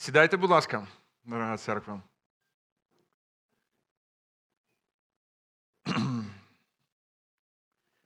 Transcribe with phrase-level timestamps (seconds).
[0.00, 0.86] Сідайте, будь ласка,
[1.24, 2.02] дорога церква.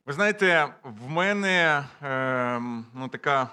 [0.05, 2.59] Ви знаєте, в мене е,
[2.93, 3.49] ну, така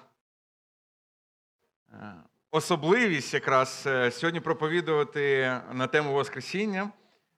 [1.92, 2.14] е,
[2.50, 6.90] особливість якраз е, сьогодні проповідувати на тему Воскресіння,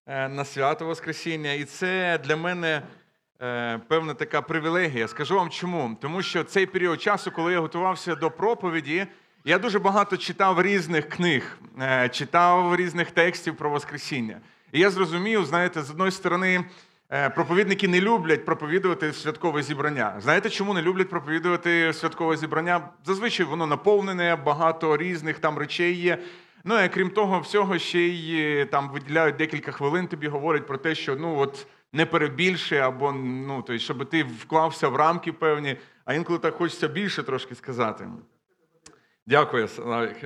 [0.07, 1.53] е, на свято Воскресіння.
[1.53, 2.83] І це для мене
[3.41, 5.09] е, певна така привілегія.
[5.09, 5.97] Скажу вам чому.
[6.01, 9.07] Тому що цей період часу, коли я готувався до проповіді,
[9.45, 14.41] я дуже багато читав різних книг, е, читав різних текстів про Воскресіння.
[14.73, 16.65] І я зрозумів, знаєте, з одної сторони.
[17.15, 20.15] Е, проповідники не люблять проповідувати святкове зібрання.
[20.19, 22.89] Знаєте, чому не люблять проповідувати святкове зібрання?
[23.05, 26.19] Зазвичай воно наповнене, багато різних там речей є.
[26.65, 30.95] Ну і крім того, всього ще й там виділяють декілька хвилин, тобі говорять про те,
[30.95, 36.15] що ну от не перебільши, або ну то щоб ти вклався в рамки певні, а
[36.15, 38.09] інколи так хочеться більше трошки сказати.
[39.27, 40.17] Дякую, Славік.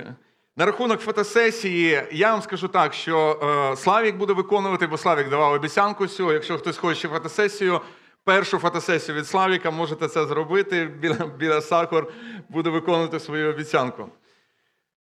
[0.55, 3.39] На рахунок фотосесії, я вам скажу так, що
[3.73, 6.33] е, Славік буде виконувати, бо Славік давав обіцянку цю.
[6.33, 7.81] Якщо хтось хоче фотосесію,
[8.23, 10.85] першу фотосесію від Славіка, можете це зробити.
[10.85, 12.13] Біля біля сакур
[12.49, 14.09] буде виконувати свою обіцянку.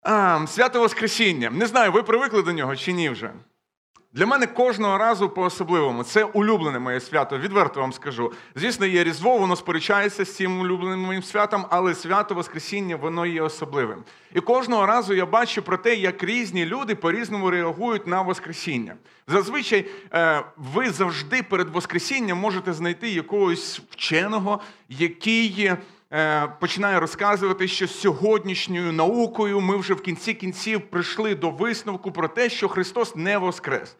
[0.02, 1.50] А, Свято Воскресіння.
[1.50, 3.34] Не знаю, ви привикли до нього чи ні вже.
[4.14, 6.04] Для мене кожного разу по-особливому.
[6.04, 8.32] Це улюблене моє свято, відверто вам скажу.
[8.56, 13.42] Звісно, є Різдво, воно сперечається з цим улюбленим моїм святом, але свято Воскресіння воно є
[13.42, 14.04] особливим.
[14.36, 18.96] І кожного разу я бачу про те, як різні люди по-різному реагують на Воскресіння.
[19.28, 25.72] Зазвичай е, ви завжди перед Воскресінням можете знайти якогось вченого, який.
[26.14, 32.28] Е, починає розказувати, що сьогоднішньою наукою ми вже в кінці кінців прийшли до висновку про
[32.28, 33.96] те, що Христос не воскрес.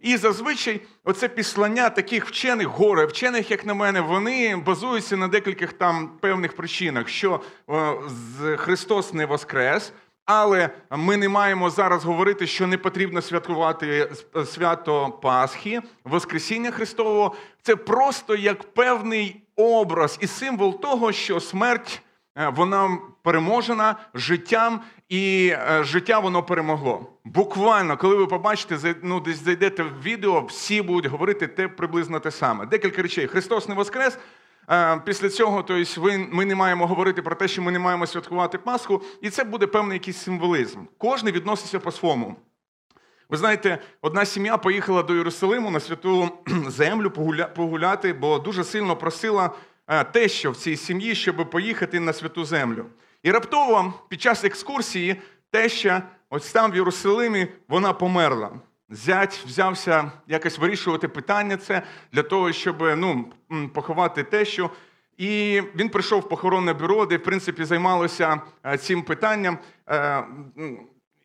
[0.00, 5.72] І зазвичай оце післання таких вчених, горе вчених, як на мене, вони базуються на декількох
[5.72, 7.40] там певних причинах, що
[8.56, 9.92] Христос не воскрес.
[10.24, 14.10] Але ми не маємо зараз говорити, що не потрібно святкувати
[14.46, 17.34] свято Пасхи, Воскресіння Христового.
[17.62, 22.02] Це просто як певний образ і символ того, що смерть
[22.38, 27.06] е, вона переможена життям, і е, життя воно перемогло.
[27.24, 32.30] Буквально, коли ви побачите, ну, десь зайдете в відео, всі будуть говорити те приблизно те
[32.30, 32.66] саме.
[32.66, 33.26] Декілька речей.
[33.26, 34.18] Христос не воскрес.
[34.70, 38.58] Е, після цього тобто, ми не маємо говорити про те, що ми не маємо святкувати
[38.58, 40.78] Пасху, і це буде певний якийсь символізм.
[40.98, 42.36] Кожен відноситься по-своєму.
[43.28, 46.30] Ви знаєте, одна сім'я поїхала до Єрусалиму на святу
[46.68, 47.10] землю
[47.54, 49.50] погуляти, бо дуже сильно просила
[49.88, 52.86] е, те, що в цій сім'ї, щоб поїхати на святу землю.
[53.22, 55.16] І раптово під час екскурсії
[55.50, 58.50] теща, ось там в Єрусалимі, вона померла.
[58.90, 61.82] Зять взявся якось вирішувати питання це
[62.12, 63.32] для того, щоб ну,
[63.74, 64.70] поховати тещу.
[65.16, 69.58] І він прийшов в похоронне бюро, де в принципі займалося е, цим питанням.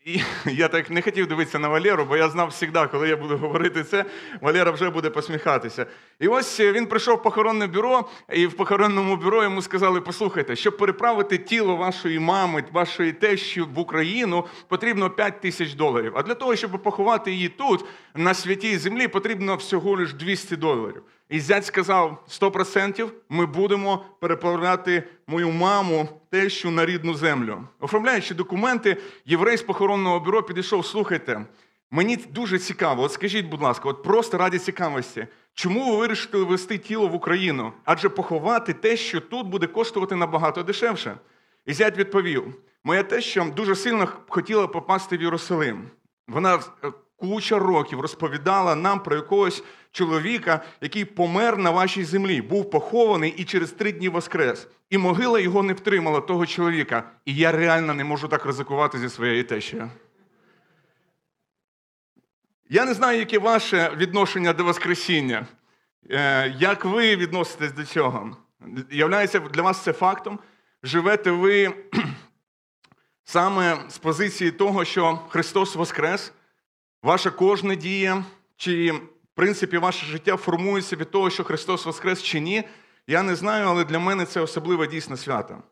[0.05, 3.37] І я так не хотів дивитися на Валеру, бо я знав завжди, коли я буду
[3.37, 4.05] говорити це,
[4.41, 5.85] Валера вже буде посміхатися.
[6.19, 10.55] І ось е, він прийшов в похоронне бюро, і в похоронному бюро йому сказали: послухайте,
[10.55, 16.13] щоб переправити тіло вашої мами, вашої тещі в Україну, потрібно 5 тисяч доларів.
[16.15, 17.85] А для того, щоб поховати її тут,
[18.15, 21.03] на святій землі, потрібно всього лиш 200 доларів.
[21.31, 27.63] І зять сказав: 100% ми будемо переправляти мою маму тещу на рідну землю.
[27.79, 31.45] Оформляючи документи, єврей з похоронного бюро підійшов, слухайте,
[31.91, 36.77] мені дуже цікаво, от скажіть, будь ласка, от просто раді цікавості, чому ви вирішили вести
[36.77, 37.73] тіло в Україну?
[37.85, 41.17] Адже поховати те, що тут буде коштувати набагато дешевше.
[41.65, 45.83] І зять відповів: моя теща дуже сильно хотіла попасти в Єрусалим.
[46.27, 46.91] Вона е,
[47.21, 53.43] куча років розповідала нам про якогось чоловіка, який помер на вашій землі, був похований і
[53.43, 54.67] через три дні воскрес.
[54.89, 57.03] І могила його не втримала того чоловіка.
[57.25, 59.89] І я реально не можу так ризикувати зі своєю тещею.
[62.69, 65.47] Я не знаю, яке ваше відношення до Воскресіння.
[66.09, 68.37] Е, як ви відноситесь до цього?
[68.91, 70.39] Являється для вас це фактом?
[70.83, 71.73] Живете ви
[73.23, 76.33] саме з позиції того, що Христос Воскрес,
[77.03, 78.25] ваша кожна дія,
[78.57, 82.63] чи, в принципі, ваше життя формується від того, що Христос Воскрес чи ні,
[83.07, 85.63] я не знаю, але для мене це особливе дійсно свято.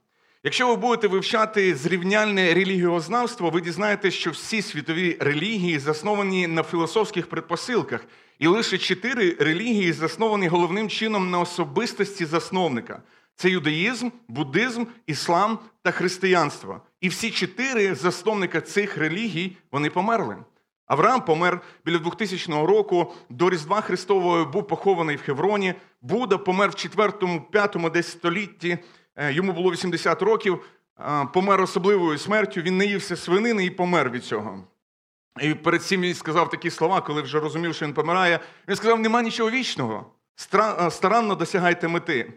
[0.44, 7.30] Якщо ви будете вивчати зрівняльне релігіознавство, ви дізнаєтесь, що всі світові релігії засновані на філософських
[7.30, 8.06] предпосилках,
[8.40, 13.02] і лише чотири релігії засновані головним чином на особистості засновника:
[13.36, 16.82] це юдаїзм, буддизм, іслам та християнство.
[17.02, 20.38] І всі чотири засновника цих релігій вони померли.
[20.89, 23.13] Авраам помер біля 2000 року.
[23.30, 25.74] До Різдва Христового був похований в Хевроні.
[26.01, 28.77] Будда помер в 4-5 десь столітті.
[29.15, 30.65] Е, йому було 80 років.
[31.00, 34.63] е, помер особливою смертю, він наївся свинини і помер від цього.
[35.41, 38.39] І перед цим він сказав такі слова, коли вже розумів, що він помирає.
[38.68, 40.06] Він сказав: нема нічого вічного,
[40.53, 42.33] е, старанно досягайте мети.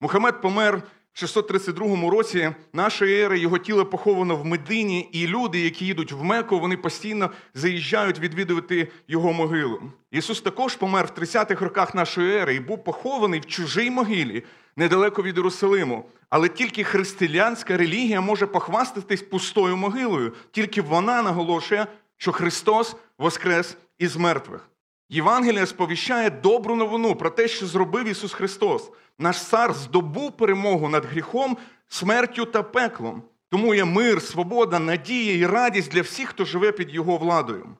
[0.00, 0.82] Мухаммед помер
[1.18, 6.60] 632 році нашої ери, його тіло поховано в Медині, і люди, які їдуть в Меку,
[6.60, 9.82] вони постійно заїжджають відвідувати його могилу.
[10.10, 14.44] Ісус також помер в 30-х роках нашої ери і був похований в чужій могилі
[14.76, 16.04] недалеко від Єрусалиму.
[16.30, 21.86] Але тільки християнська релігія може похвастатись пустою могилою, тільки вона наголошує,
[22.16, 24.68] що Христос воскрес із мертвих.
[25.08, 28.90] Євангелія сповіщає добру новину про те, що зробив Ісус Христос.
[29.18, 31.56] Наш цар здобув перемогу над гріхом,
[31.88, 33.22] смертю та пеклом.
[33.50, 37.76] Тому є мир, свобода, надія і радість для всіх, хто живе під Його владою.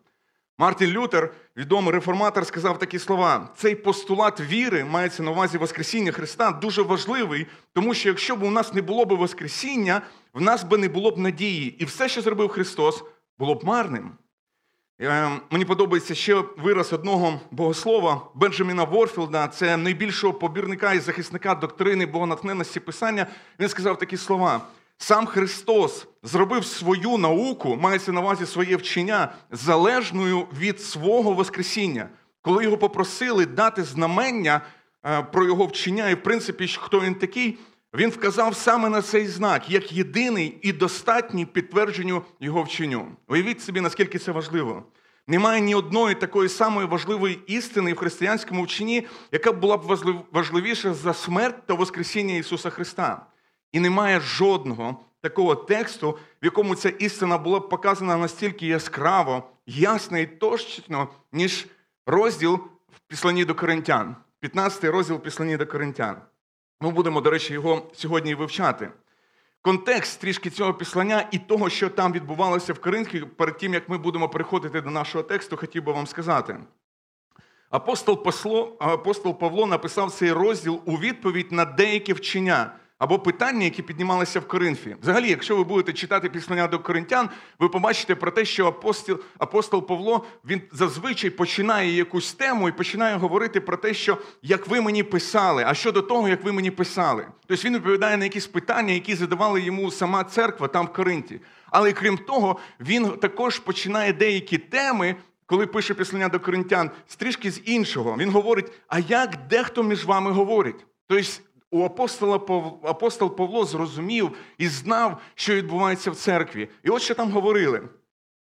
[0.59, 6.51] Мартін Лютер, відомий реформатор, сказав такі слова: цей постулат віри, мається на увазі Воскресіння Христа,
[6.51, 10.03] дуже важливий, тому що якщо б у нас не було б Воскресіння,
[10.35, 11.77] в нас би не було б надії.
[11.79, 13.05] І все, що зробив Христос,
[13.39, 14.13] було б марним.
[15.01, 22.07] Е, мені подобається ще вираз одного богослова Бенджаміна Ворфілда, це найбільшого побірника і захисника доктрини
[22.07, 23.27] богонатхненності Писання.
[23.61, 24.61] Він сказав такі слова:
[24.99, 32.09] сам Христос зробив свою науку, мається на увазі своє вчення, залежною від свого Воскресіння.
[32.43, 34.61] Коли його попросили дати знамення
[35.07, 37.59] е, про його вчення, і в принципі, хто він такий,
[37.97, 43.07] він вказав саме на цей знак, як єдиний і достатній підтвердженню його вченню.
[43.29, 44.83] Уявіть собі, наскільки це важливо.
[45.27, 50.01] Немає ні одної такої самої важливої істини в християнському вченні, яка була б
[50.33, 53.27] важливіша за смерть та Воскресіння Ісуса Христа.
[53.73, 60.19] І немає жодного такого тексту, в якому ця істина була б показана настільки яскраво, ясно
[60.19, 61.67] і точно, ніж
[62.07, 62.55] розділ
[62.97, 66.17] в післанні до Коринтян, 15 розділ післанні до Коринтян.
[66.81, 68.91] Ми будемо, до речі, його сьогодні вивчати.
[69.63, 73.99] Контекст трішки цього післання і того, що там відбувалося в Коринфі, перед тим, як ми
[73.99, 76.61] будемо переходити до нашого тексту, хотів би вам сказати.
[77.71, 84.49] Апостол Павло написав цей розділ у відповідь на деякі вчення або питання, які піднімалися в
[84.49, 84.97] Коринфі.
[85.03, 87.29] Взагалі, якщо ви будете читати післання до коринтян,
[87.59, 93.17] ви побачите про те, що апостол, апостол Павло він зазвичай починає якусь тему і починає
[93.17, 97.27] говорити про те, що як ви мені писали, а щодо того, як ви мені писали.
[97.47, 101.41] Тобто він відповідає на якісь питання, які задавали йому сама церква там в Коринті.
[101.71, 105.17] Але крім того, він також починає деякі теми.
[105.49, 110.31] Коли пише післання до коринтян, стрішки з іншого, він говорить: а як дехто між вами
[110.31, 110.87] говорить?
[111.09, 111.25] Тобто
[111.71, 112.37] у апостола
[112.83, 116.69] апостол Павло зрозумів і знав, що відбувається в церкві.
[116.83, 117.89] І от що там говорили.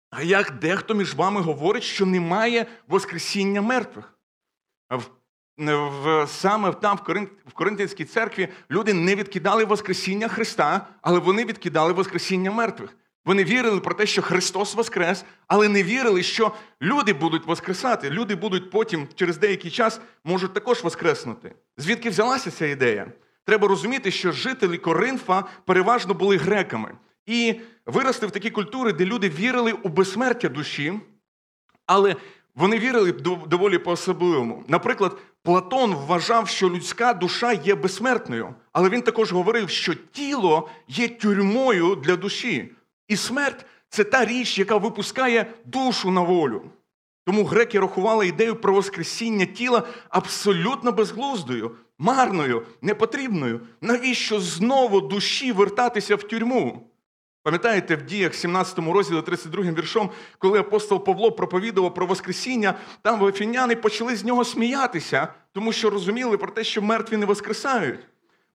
[0.10, 4.14] А як дехто між вами говорить, що немає Воскресіння мертвих?
[4.90, 5.02] В,
[6.28, 11.94] Саме там, в, Корин, в Коринтинській церкві, люди не відкидали Воскресіння Христа, але вони відкидали
[11.94, 12.98] Воскресіння мертвих.
[13.26, 16.52] Вони вірили про те, що Христос Воскрес, але не вірили, що
[16.82, 18.10] люди будуть воскресати.
[18.10, 21.56] Люди будуть потім, через деякий час, можуть також воскреснути.
[21.78, 23.12] Звідки взялася ця ідея?
[23.46, 26.92] Треба розуміти, що жителі Коринфа переважно були греками
[27.26, 30.94] і виросли в такі культури, де люди вірили у безсмертя душі,
[31.86, 32.16] але
[32.56, 33.12] вони вірили
[33.48, 34.64] доволі по-особливому.
[34.68, 41.08] Наприклад, Платон вважав, що людська душа є безсмертною, але він також говорив, що тіло є
[41.08, 42.72] тюрмою для душі.
[43.12, 46.62] І смерть це та річ, яка випускає душу на волю.
[47.26, 53.62] Тому греки рахували ідею про Воскресіння тіла абсолютно безглуздою, марною, непотрібною.
[53.82, 56.88] Навіщо знову душі вертатися в тюрму?
[57.44, 63.76] Пам'ятаєте, в діях 17 розділі 32 віршом, коли апостол Павло проповідував про Воскресіння, там вафіняни
[63.76, 68.00] почали з нього сміятися, тому що розуміли про те, що мертві не воскресають.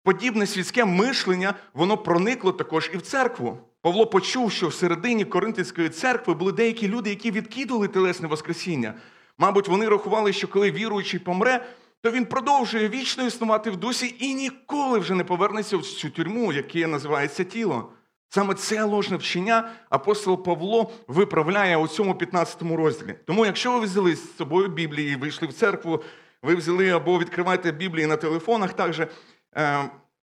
[0.02, 3.58] Подібне світське мишлення, воно проникло також і в церкву.
[3.86, 8.94] Павло почув, що всередині Коринтинської церкви були деякі люди, які відкидували телесне Воскресіння.
[9.38, 11.66] Мабуть, вони рахували, що коли віруючий помре,
[12.02, 16.52] то він продовжує вічно існувати в дусі і ніколи вже не повернеться в цю тюрму,
[16.52, 17.92] яка називається тіло.
[18.28, 23.14] Саме це ложне вчення апостол Павло виправляє у цьому 15 розділі.
[23.26, 26.02] Тому, якщо ви взяли з собою Біблії і вийшли в церкву,
[26.42, 29.10] ви взяли або відкривайте Біблії на телефонах, також е,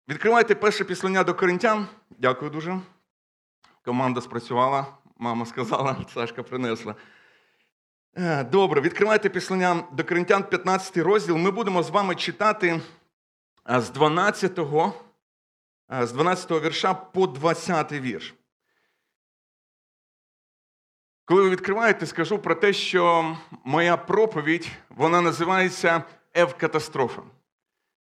[0.09, 1.87] відкривайте перше післання до коринтян.
[2.19, 2.81] Дякую дуже.
[3.85, 6.95] Команда спрацювала, мама сказала, Сашка принесла.
[8.17, 11.37] Е, добре, відкривайте післання до Коринтян 15 розділ.
[11.37, 12.81] Ми будемо з вами читати
[13.71, 18.35] е, з 12 е, з 12 вірша по 20 вірш.
[21.25, 26.03] Коли ви відкриваєте, скажу про те, що моя проповідь вона називається
[26.35, 27.23] Евкатастрофа.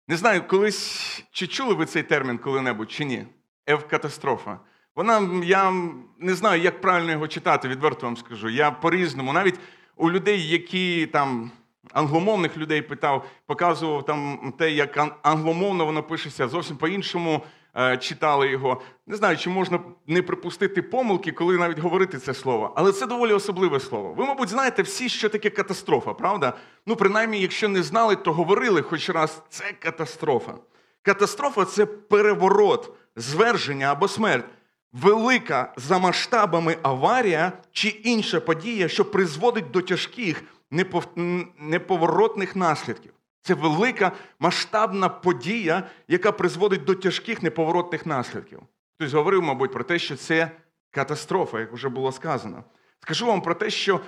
[0.08, 3.26] Не знаю, колись чи чули ви цей термін коли-небудь, чи ні?
[3.66, 4.58] Евкатастрофа.
[4.96, 5.72] Вона, я
[6.18, 8.48] не знаю, як правильно його читати, відверто вам скажу.
[8.48, 9.32] Я по-різному.
[9.32, 9.60] Навіть
[9.96, 11.50] у людей, які там
[11.92, 17.42] англомовних людей питав, показував там те, як англомовно воно пишеться, зовсім по-іншому
[17.76, 18.82] е, читали його.
[19.06, 22.72] Не знаю, чи можна не припустити помилки, коли навіть говорити це слово.
[22.76, 24.12] Але це доволі особливе слово.
[24.12, 26.52] Ви, мабуть, знаєте всі, що таке катастрофа, правда?
[26.86, 30.54] Ну, принаймні, якщо не знали, то говорили хоч раз, це катастрофа.
[31.02, 34.44] Катастрофа це переворот, зверження або смерть.
[34.92, 40.44] Велика за масштабами аварія чи інша подія, що призводить до тяжких
[41.58, 43.12] неповоротних наслідків.
[43.42, 48.62] Це велика масштабна подія, яка призводить до тяжких неповоротних наслідків.
[48.96, 50.50] Хтось говорив, мабуть, про те, що це
[50.90, 52.64] катастрофа, як вже було сказано.
[53.00, 54.00] Скажу вам про те, що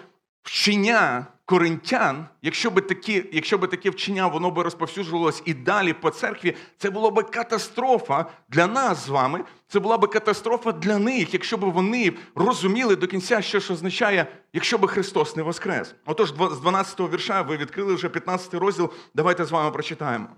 [0.45, 6.11] вчення коринтян, якщо би такі, якщо би таке вчення воно би розповсюджувалось і далі по
[6.11, 9.45] церкві, це була би катастрофа для нас з вами.
[9.69, 14.27] Це була би катастрофа для них, якщо б вони розуміли до кінця, що ж означає,
[14.53, 15.95] якщо би Христос не воскрес.
[16.07, 18.91] Отож, з 12 го вірша ви відкрили вже 15 розділ.
[19.15, 20.29] Давайте з вами прочитаємо.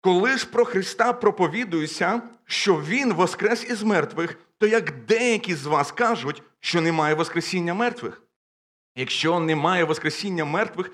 [0.00, 5.92] Коли ж про Христа проповідуюся, що Він воскрес із мертвих, то як деякі з вас
[5.92, 8.22] кажуть, що немає Воскресіння мертвих.
[8.98, 10.90] Якщо немає Воскресіння мертвих,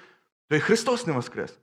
[0.48, 1.58] то і Христос не воскрес.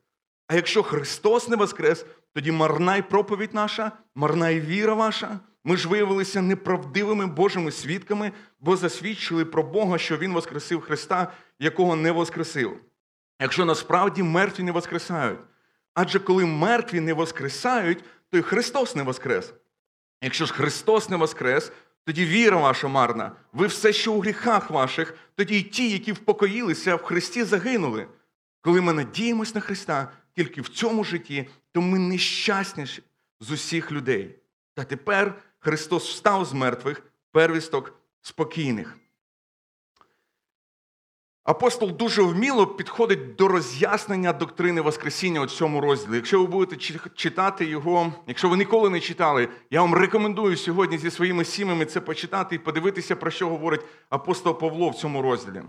[0.48, 5.40] А якщо Христос не воскрес, тоді марна й проповідь наша, марна й віра ваша.
[5.64, 11.96] Ми ж виявилися неправдивими Божими свідками, бо засвідчили про Бога, що Він воскресив Христа, якого
[11.96, 12.78] не воскресив.
[13.42, 15.40] Якщо насправді мертві не воскресають.
[15.94, 19.54] Адже коли мертві не воскресають, то й Христос не воскрес.
[20.22, 21.72] Якщо ж Христос не воскрес,
[22.06, 26.96] тоді віра ваша марна, ви все, що у гріхах ваших, тоді й ті, які впокоїлися
[26.96, 28.08] в Христі, загинули.
[28.62, 33.04] Коли ми надіємось на Христа тільки в цьому житті, то ми нещасніші
[33.40, 34.36] з усіх людей.
[34.74, 38.98] Та тепер Христос встав з мертвих, первісток спокійних.
[41.52, 46.16] Апостол дуже вміло підходить до роз'яснення доктрини Воскресіння у цьому розділі.
[46.16, 51.12] Якщо ви будете читати його, якщо ви ніколи не читали, я вам рекомендую сьогодні зі
[51.12, 55.62] своїми сім'ями це почитати і подивитися, про що говорить апостол Павло в цьому розділі.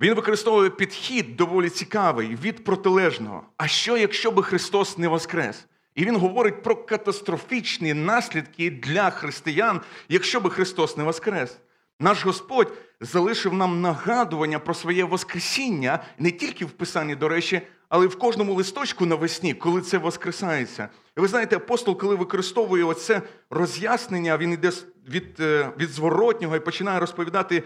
[0.00, 3.42] Він використовує підхід доволі цікавий від протилежного.
[3.56, 5.66] А що, якщо би Христос не воскрес?
[5.94, 11.58] І він говорить про катастрофічні наслідки для християн, якщо би Христос не воскрес.
[12.00, 18.04] Наш Господь залишив нам нагадування про своє Воскресіння не тільки в Писанні, до речі, але
[18.04, 20.88] й в кожному листочку навесні, коли це воскресається.
[21.16, 24.72] І ви знаєте, апостол, коли використовує оце роз'яснення, він йде
[25.08, 27.62] від е, від зворотнього і починає розповідати,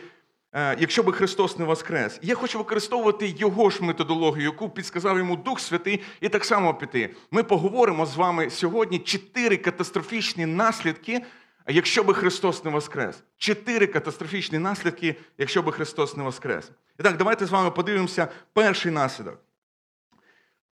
[0.53, 2.19] е, якщо би Христос не воскрес.
[2.23, 7.15] Я хочу використовувати його ж методологію, яку підсказав йому Дух Святий, і так само піти.
[7.31, 11.21] Ми поговоримо з вами сьогодні чотири катастрофічні наслідки
[11.69, 13.23] якщо би Христос не воскрес.
[13.37, 16.71] Чотири катастрофічні наслідки, якщо би Христос не воскрес.
[17.01, 19.39] І так, давайте з вами подивимося перший наслідок.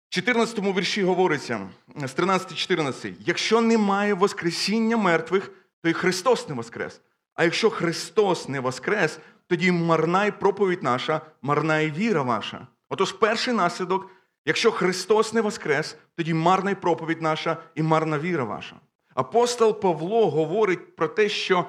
[0.09, 3.13] В 14 вірші говориться з 13-14.
[3.21, 5.51] Якщо немає Воскресіння мертвих,
[5.83, 7.01] то і Христос не воскрес.
[7.35, 12.67] А якщо Христос не воскрес, тоді марна й проповідь наша, марна й віра ваша.
[12.89, 14.11] Отож, перший наслідок,
[14.45, 18.77] якщо Христос не воскрес, тоді марна й проповідь наша і марна віра ваша.
[19.21, 21.65] Апостол Павло говорить про те, що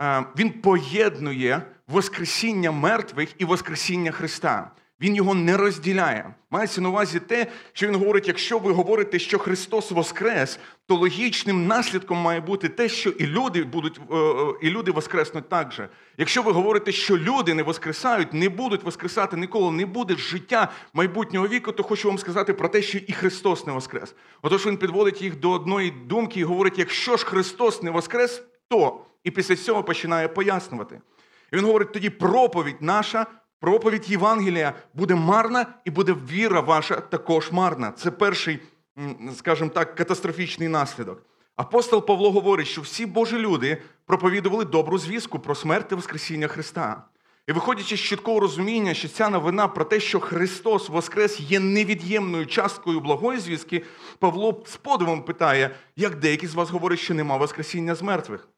[0.00, 4.70] е, він поєднує Воскресіння мертвих і Воскресіння Христа.
[5.00, 6.34] Він його не розділяє.
[6.50, 11.66] Мається на увазі те, що він говорить: якщо ви говорите, що Христос Воскрес, то логічним
[11.66, 15.88] наслідком має бути те, що і люди будуть е, е, і люди воскреснуть так же.
[16.18, 21.48] Якщо ви говорите, що люди не воскресають, не будуть воскресати ніколи, не буде життя майбутнього
[21.48, 24.14] віку, то хочу вам сказати про те, що і Христос не воскрес.
[24.42, 29.00] Отож він підводить їх до одної думки і говорить: якщо ж Христос не воскрес, то
[29.24, 31.00] і після цього починає пояснювати.
[31.52, 33.26] І він говорить: тоді проповідь наша
[33.60, 37.92] проповідь Євангелія буде марна і буде віра ваша також марна.
[37.92, 38.58] Це перший,
[39.36, 41.22] скажімо так, катастрофічний наслідок.
[41.56, 47.02] Апостол Павло говорить, що всі Божі люди проповідували добру звістку про смерть та Воскресіння Христа.
[47.46, 52.46] І виходячи з чіткого розуміння, що ця новина про те, що Христос Воскрес є невід'ємною
[52.46, 53.84] часткою благої звістки,
[54.18, 58.48] Павло з подивом питає, як деякі з вас говорять, що нема Воскресіння з мертвих.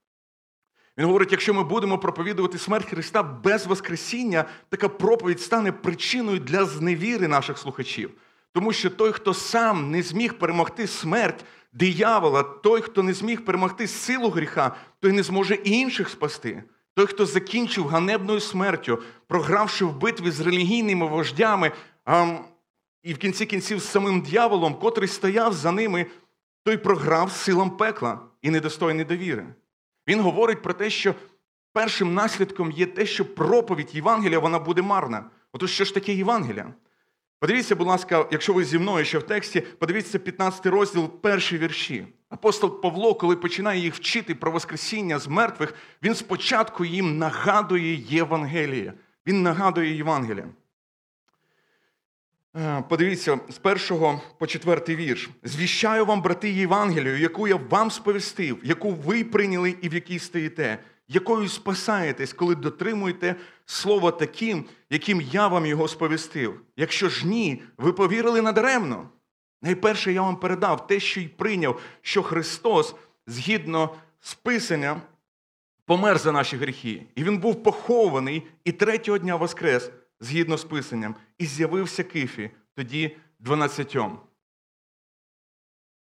[0.98, 6.64] Він говорить, якщо ми будемо проповідувати смерть Христа без Воскресіння, така проповідь стане причиною для
[6.64, 8.10] зневіри наших слухачів.
[8.52, 13.86] Тому що той, хто сам не зміг перемогти смерть диявола, той, хто не зміг перемогти
[13.86, 16.62] силу гріха, той не зможе і інших спасти.
[16.94, 21.72] Той, хто закінчив ганебною смертю, програвши в битві з релігійними вождями,
[22.04, 22.38] а,
[23.02, 26.06] і в кінці кінців з самим дьяволом, котрий стояв за ними,
[26.64, 29.46] той програв силам пекла і недостойний довіри.
[30.08, 31.14] Він говорить про те, що
[31.72, 35.24] першим наслідком є те, що проповідь Євангелія вона буде марна.
[35.52, 36.74] Отож, що ж таке Євангелія?
[37.40, 42.06] Подивіться, будь ласка, якщо ви зі мною ще в тексті, подивіться 15 розділ, перші вірші.
[42.28, 48.92] Апостол Павло, коли починає їх вчити про Воскресіння з мертвих, він спочатку їм нагадує Євангеліє.
[49.26, 50.48] Він нагадує Євангелія.
[52.58, 55.30] Е, подивіться з першого по четвертий вірш.
[55.42, 60.78] Звіщаю вам, брати, Євангелію, яку я вам сповістив, яку ви прийняли і в якій стоїте,
[61.08, 63.36] якою спасаєтесь, коли дотримуєте
[63.66, 66.60] слово таким, яким я вам його сповістив.
[66.76, 69.08] Якщо ж ні, ви повірили надаремно.
[69.62, 72.94] Найперше я вам передав те, що й прийняв, що Христос,
[73.26, 75.02] згідно з Писанням,
[75.86, 77.02] помер за наші гріхи.
[77.14, 83.16] І Він був похований і третього дня воскрес, згідно з Писанням, і з'явився Кифі, тоді
[83.38, 84.20] дванадцятьом.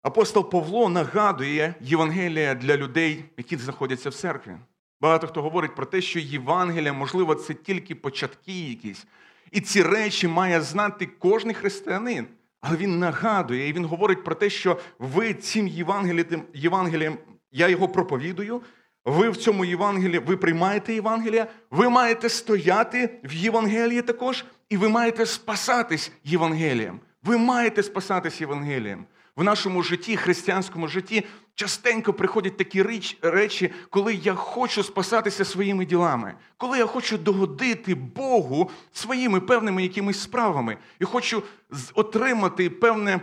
[0.02, 4.56] Апостол Павло нагадує Євангелія для людей, які знаходяться в церкві.
[5.00, 9.06] Багато хто говорить про те, що Євангелія, можливо, це тільки початки якісь.
[9.50, 12.26] І ці речі має знати кожен християнин.
[12.60, 17.18] Але він нагадує, і він говорить про те, що ви цим Євангелієм, Євангелієм
[17.52, 18.62] я його проповідую.
[19.04, 24.88] Ви в цьому Євангелії, ви приймаєте Євангелія, ви маєте стояти в Євангелії також, і ви
[24.88, 27.00] маєте спасатись Євангелієм.
[27.22, 29.04] Ви маєте спасатись Євангелієм.
[29.36, 32.82] В нашому житті, християнському житті, частенько приходять такі
[33.22, 40.20] речі, коли я хочу спасатися своїми ділами, коли я хочу догодити Богу своїми певними якимись
[40.20, 41.42] справами і хочу
[41.94, 43.20] отримати певне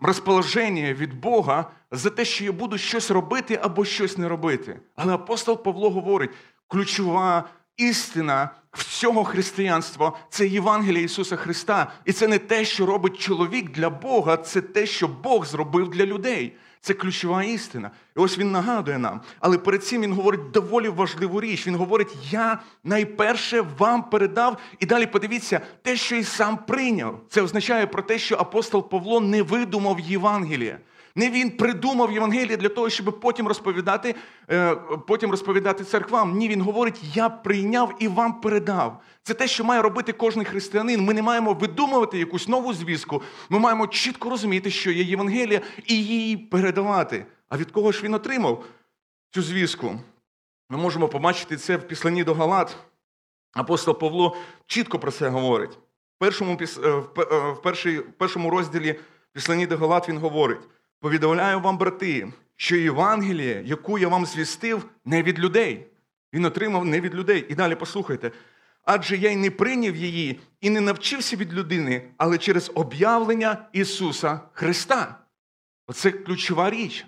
[0.00, 4.80] розположення від Бога за те, що я буду щось робити або щось не робити.
[4.96, 6.30] Але апостол Павло говорить,
[6.68, 7.44] ключова
[7.76, 11.92] істина всього християнства це Євангелія Ісуса Христа.
[12.04, 16.06] І це не те, що робить чоловік для Бога, це те, що Бог зробив для
[16.06, 16.56] людей.
[16.80, 17.90] Це ключова істина.
[18.16, 19.20] І ось він нагадує нам.
[19.40, 21.66] Але перед цим він говорить доволі важливу річ.
[21.66, 27.20] Він говорить: Я найперше вам передав, і далі подивіться, те, що і сам прийняв.
[27.28, 30.78] Це означає про те, що апостол Павло не видумав Євангелія.
[31.16, 34.14] Не він придумав Євангеліє для того, щоб потім розповідати
[34.50, 36.36] е, потім розповідати церквам.
[36.36, 39.02] Ні, він говорить, я прийняв і вам передав.
[39.22, 41.00] Це те, що має робити кожен християнин.
[41.00, 43.22] Ми не маємо видумувати якусь нову звістку.
[43.48, 47.26] Ми маємо чітко розуміти, що є Євангелія, і її передавати.
[47.48, 48.64] А від кого ж він отримав
[49.30, 50.00] цю звістку?
[50.70, 52.76] Ми можемо побачити це в післанні до Галат.
[53.52, 55.72] Апостол Павло чітко про це говорить.
[56.16, 59.00] В першому е, е, в першому розділі
[59.32, 60.60] післані до Галат він говорить.
[61.00, 65.86] Повідомляю вам, брати, що Євангеліє, яку я вам звістив, не від людей.
[66.32, 67.46] Він отримав не від людей.
[67.48, 68.30] І далі послухайте.
[68.84, 74.40] Адже я й не прийняв її і не навчився від людини, але через об'явлення Ісуса
[74.52, 75.18] Христа.
[75.86, 77.06] Оце ключова річ.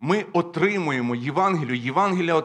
[0.00, 1.76] Ми отримуємо Євангелію.
[1.76, 2.44] Євангелія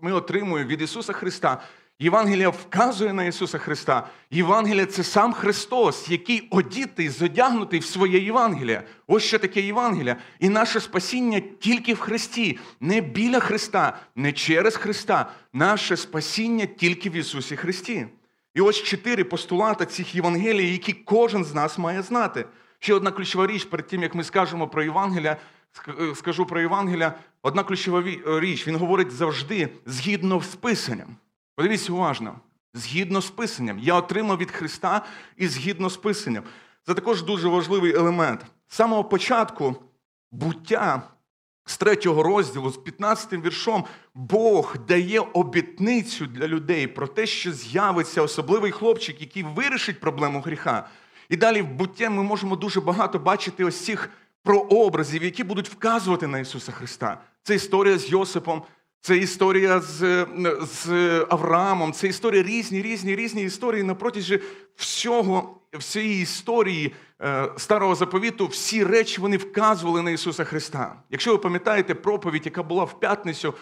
[0.00, 1.62] ми отримуємо від Ісуса Христа.
[1.98, 4.06] Євангелія вказує на Ісуса Христа.
[4.30, 8.82] Євангелія це сам Христос, який одітий, зодягнутий в своє Євангелія.
[9.06, 10.16] Ось що таке Євангелія.
[10.40, 15.30] І наше спасіння тільки в Христі, не біля Христа, не через Христа.
[15.52, 18.06] Наше спасіння тільки в Ісусі Христі.
[18.54, 22.44] І ось чотири постулати цих Євангелій, які кожен з нас має знати.
[22.78, 25.36] Ще одна ключова річ, перед тим, як ми скажемо про Євангелія,
[26.14, 28.02] скажу про Євангелія, одна ключова
[28.40, 31.16] річ, він говорить завжди згідно з Писанням.
[31.56, 32.40] Подивіться уважно,
[32.74, 33.78] згідно з Писанням.
[33.78, 35.04] Я отримав від Христа
[35.36, 36.44] і згідно з Писанням.
[36.86, 38.46] Це також дуже важливий елемент.
[38.68, 39.76] З самого початку
[40.32, 41.02] буття
[41.64, 48.22] з третього розділу, з 15 віршом, Бог дає обітницю для людей про те, що з'явиться
[48.22, 50.88] особливий хлопчик, який вирішить проблему гріха.
[51.28, 54.10] І далі в буття ми можемо дуже багато бачити ось цих
[54.42, 57.20] прообразів, які будуть вказувати на Ісуса Христа.
[57.42, 58.62] Це історія з Йосипом,
[59.06, 60.26] це історія з
[60.60, 60.90] з
[61.28, 64.40] Авраамом, це історія різні, різні, різні історії на протязі
[64.76, 68.46] всього, всієї історії е, старого заповіту.
[68.46, 71.02] Всі речі вони вказували на Ісуса Христа.
[71.10, 73.54] Якщо ви пам'ятаєте проповідь, яка була в п'ятницю,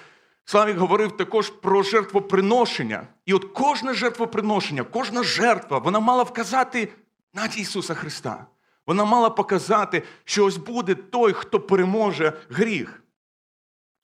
[0.44, 3.07] Славік говорив також про жертвоприношення.
[3.26, 6.88] І от кожне жертвоприношення, кожна жертва, вона мала вказати
[7.35, 8.46] на Ісуса Христа.
[8.87, 13.04] Вона мала показати, що ось буде той, хто переможе гріх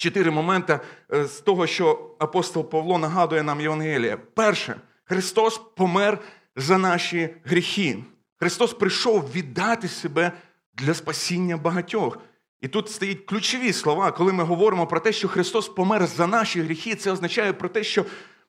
[0.00, 0.80] чотири моменти
[1.12, 4.16] е, з того, що апостол Павло нагадує нам Євангелія.
[4.16, 6.18] Перше, Христос помер
[6.56, 7.98] за наші гріхи.
[8.36, 10.32] Христос прийшов віддати себе
[10.74, 12.18] для спасіння багатьох.
[12.60, 16.62] І тут стоять ключові слова, коли ми говоримо про те, що Христос помер за наші
[16.62, 18.04] гріхи, це означає про те, що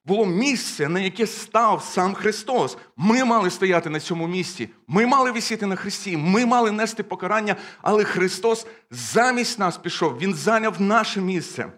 [0.06, 2.78] було місце, на яке став сам Христос.
[2.98, 4.70] Ми мали стояти на цьому місці.
[4.88, 10.34] Ми мали висіти на Христі, ми мали нести покарання, але Христос замість нас пішов, Він
[10.34, 11.72] зайняв наше місце.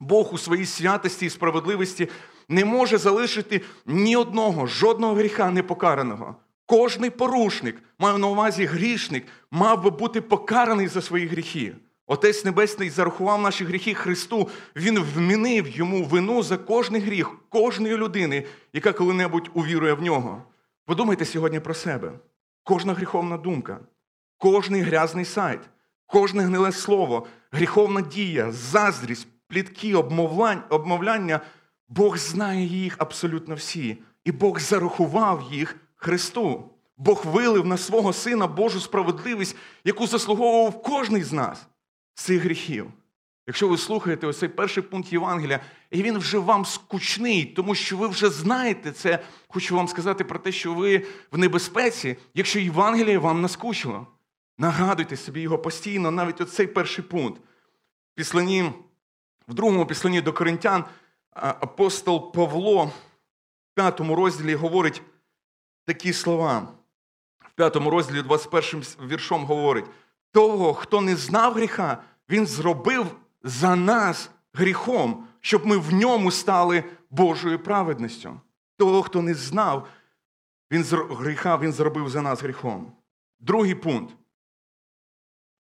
[0.00, 2.08] Бог у своїй святості і справедливості
[2.48, 6.36] не може залишити ні одного, жодного гріха непокараного.
[6.66, 11.74] Кожний порушник, маю на увазі грішник, мав би бути покараний за свої гріхи.
[12.12, 14.48] Отець Небесний зарахував наші гріхи Христу.
[14.76, 20.42] Він вмінив йому вину за кожний гріх, кожної людини, яка коли-небудь увірує в нього.
[20.84, 22.12] Подумайте сьогодні про себе.
[22.64, 23.80] Кожна гріховна думка,
[24.38, 25.60] кожний грязний сайт,
[26.06, 29.94] кожне гниле слово, гріховна дія, заздрість, плітки,
[30.70, 31.40] обмовляння,
[31.88, 33.98] Бог знає їх абсолютно всі.
[34.24, 36.64] І Бог зарахував їх Христу.
[36.96, 41.66] Бог вилив на свого Сина Божу справедливість, яку заслуговував кожний з нас
[42.14, 42.90] цих гріхів.
[43.46, 47.96] Якщо ви слухаєте ось цей перший пункт Євангелія, і він вже вам скучний, тому що
[47.96, 53.18] ви вже знаєте це, хочу вам сказати про те, що ви в небезпеці, якщо Євангеліє
[53.18, 54.06] вам наскучило.
[54.58, 57.42] Нагадуйте собі його постійно, навіть оцей перший пункт.
[58.16, 58.72] В
[59.48, 60.84] в другому післанні до Коринтян
[61.34, 65.02] апостол Павло в п'ятому розділі говорить
[65.84, 66.68] такі слова.
[67.38, 69.84] В п'ятому розділі, 21 віршом говорить:
[70.32, 73.06] того, хто не знав гріха, він зробив
[73.42, 78.40] за нас гріхом, щоб ми в ньому стали Божою праведністю.
[78.76, 79.88] Того, хто не знав
[80.72, 82.92] він гріха, він зробив за нас гріхом.
[83.40, 84.14] Другий пункт.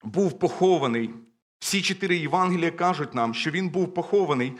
[0.02, 1.10] Був похований.
[1.58, 4.52] Всі чотири Євангелія кажуть нам, що він був похований.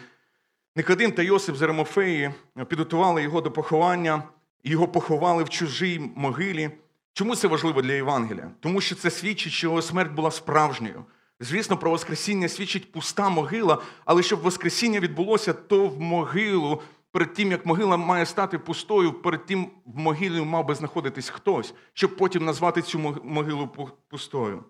[0.77, 2.35] Никодим та Йосип з Еремофеї
[2.68, 4.23] підготували його до поховання,
[4.64, 6.70] його поховали в чужій могилі.
[7.12, 8.51] Чому це важливо для Євангелія?
[8.61, 11.05] Тому що це свідчить, що його смерть була справжньою.
[11.40, 17.51] Звісно, про Воскресіння свідчить пуста могила, але щоб Воскресіння відбулося, то в могилу, перед тим,
[17.51, 22.44] як могила має стати пустою, перед тим в могилі мав би знаходитись хтось, щоб потім
[22.44, 23.68] назвати цю могилу
[24.09, 24.64] пустою.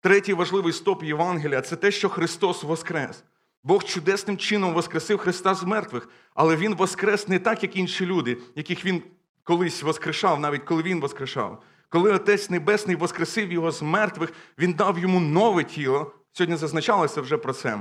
[0.00, 3.24] Третій важливий стоп Євангелія це те, що Христос Воскрес.
[3.64, 8.38] Бог чудесним чином воскресив Христа з мертвих, але Він воскрес не так, як інші люди,
[8.54, 9.02] яких Він
[9.42, 11.62] колись воскрешав, навіть коли Він воскрешав.
[11.92, 16.12] Коли Отець Небесний воскресив його з мертвих, він дав йому нове тіло.
[16.32, 17.80] Сьогодні зазначалося вже про це.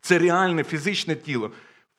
[0.00, 1.50] Це реальне фізичне тіло.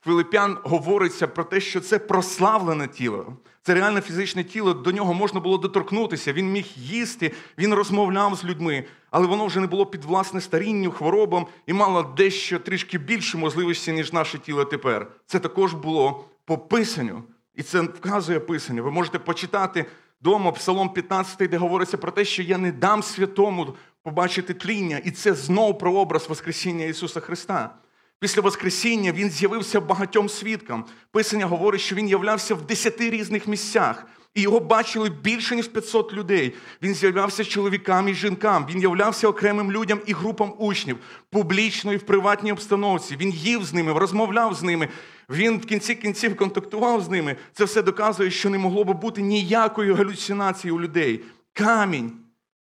[0.02, 3.38] Филипян говориться про те, що це прославлене тіло.
[3.62, 8.46] Це реальне фізичне тіло, до нього можна було доторкнутися, він міг їсти, він розмовляв з
[8.46, 13.38] людьми, але воно вже не було під власне старінню, хворобам і мало дещо трішки більше
[13.38, 15.12] можливості, ніж наше тіло тепер.
[15.26, 17.24] Це також було по писанню.
[17.56, 18.82] І це вказує писання.
[18.82, 19.86] Ви можете почитати
[20.22, 25.02] Дома, Псалом 15, де говориться про те, що я не дам святому побачити тління.
[25.04, 27.76] І це знов прообраз Воскресіння Ісуса Христа.
[28.20, 30.86] Після Воскресіння Він з'явився багатьом свідкам.
[31.12, 34.08] Писання говорить, що Він являвся в десяти різних місцях.
[34.36, 36.54] І його бачили більше, ніж 500 людей.
[36.82, 38.68] Він з'являвся чоловікам і жінкам.
[38.70, 40.98] Він являвся окремим людям і групам учнів,
[41.30, 43.16] публічно і в приватній обстановці.
[43.16, 44.90] Він їв з ними, розмовляв з ними.
[45.30, 47.36] Він в кінці кінців контактував з ними.
[47.54, 51.24] Це все доказує, що не могло би бути ніякої галюцинації у людей.
[51.54, 52.12] Камінь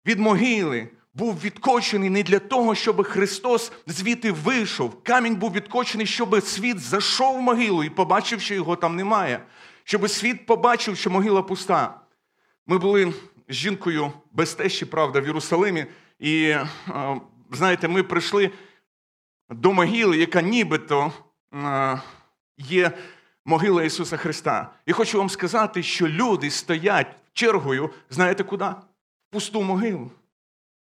[0.07, 5.03] від могили був відкочений не для того, щоб Христос звідти вийшов.
[5.03, 9.41] Камінь був відкочений, щоб світ зайшов в могилу і побачив, що його там немає.
[9.85, 12.01] Щоб світ побачив, що могила пуста.
[12.67, 13.15] Ми були
[13.49, 15.87] з жінкою без тещі, правда, в Єрусалимі.
[16.19, 16.55] І,
[17.51, 18.51] знаєте, ми прийшли
[19.51, 21.13] до могили, яка нібито
[22.59, 22.93] є
[23.45, 24.71] могила Ісуса Христа.
[24.87, 28.65] І хочу вам сказати, що люди стоять чергою, знаєте куди?
[28.65, 28.77] В
[29.31, 30.11] пусту могилу.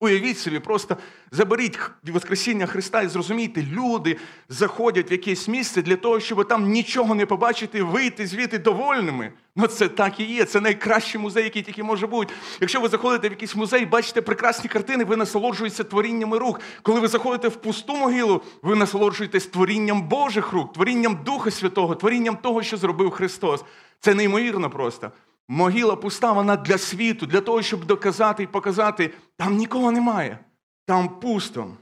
[0.00, 0.96] Уявіть собі, просто
[1.30, 4.16] заберіть Воскресіння Христа і зрозумійте, люди
[4.48, 9.32] заходять в якесь місце для того, щоб там нічого не побачити, вийти звідти довольними.
[9.56, 10.44] Ну це так і є.
[10.44, 12.34] Це найкращий музей, який тільки може бути.
[12.60, 16.60] Якщо ви заходите в якийсь музей, бачите прекрасні картини, ви насолоджуєтеся творіннями рук.
[16.82, 22.36] Коли ви заходите в пусту могилу, ви насолоджуєтесь творінням Божих рук, творінням Духа Святого, творінням
[22.36, 23.64] того, що зробив Христос.
[24.00, 25.12] Це неймовірно просто.
[25.48, 30.38] Могила пуста, вона для світу, для того, щоб доказати і показати, там нікого немає,
[30.86, 31.76] там пусто.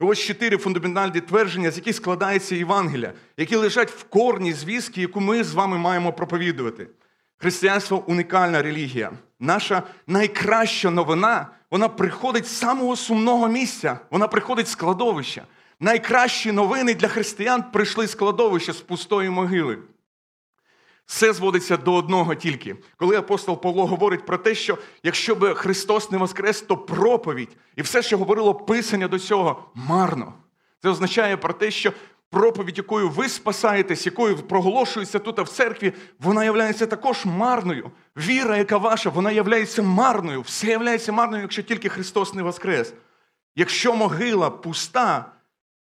[0.00, 5.20] І ось чотири фундаментальні твердження, з яких складається Євангелія, які лежать в корні звістки, яку
[5.20, 6.88] ми з вами маємо проповідувати.
[7.36, 9.12] Християнство унікальна релігія.
[9.40, 15.46] Наша найкраща новина вона приходить з самого сумного місця, вона приходить з кладовища.
[15.80, 19.78] Найкращі новини для християн прийшли з кладовища з пустої могили.
[21.12, 22.76] Все зводиться до одного тільки.
[22.96, 27.82] Коли апостол Павло говорить про те, що якщо би Христос не воскрес, то проповідь і
[27.82, 30.34] все, що говорило Писання до цього, марно.
[30.82, 31.92] Це означає про те, що
[32.30, 37.90] проповідь, якою ви спасаєтесь, якою проголошується тут в церкві, вона є також марною.
[38.16, 39.42] Віра, яка ваша, вона є
[39.82, 40.40] марною.
[40.40, 42.94] Все є марною, якщо тільки Христос не воскрес.
[43.56, 45.24] Якщо могила пуста,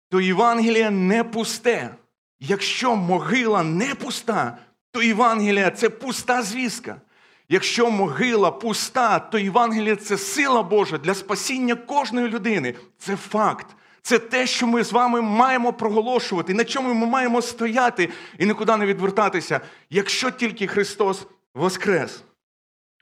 [0.09, 1.95] то Євангелія не пусте.
[2.39, 4.57] Якщо могила не пуста,
[4.91, 7.01] то Євангелія це пуста звістка.
[7.49, 12.75] Якщо могила пуста, то Євангелія це сила Божа для спасіння кожної людини.
[12.97, 13.67] Це факт.
[14.01, 18.77] Це те, що ми з вами маємо проголошувати, на чому ми маємо стояти і нікуди
[18.77, 22.23] не відвертатися, якщо тільки Христос воскрес.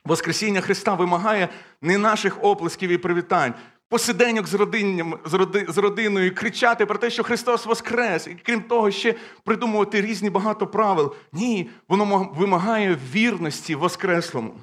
[0.04, 1.48] Воскресіння Христа вимагає
[1.82, 3.54] не наших оплесків і привітань,
[3.90, 8.62] посиденьок з родинням, з, роди, з родиною, кричати про те, що Христос Воскрес, і крім
[8.62, 11.14] того, ще придумувати різні багато правил.
[11.32, 14.54] Ні, воно вимагає вірності Воскреслому.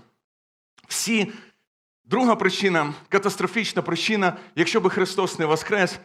[0.87, 1.31] Всі,
[2.05, 5.99] друга причина, катастрофічна причина, якщо би Христос не Воскрес,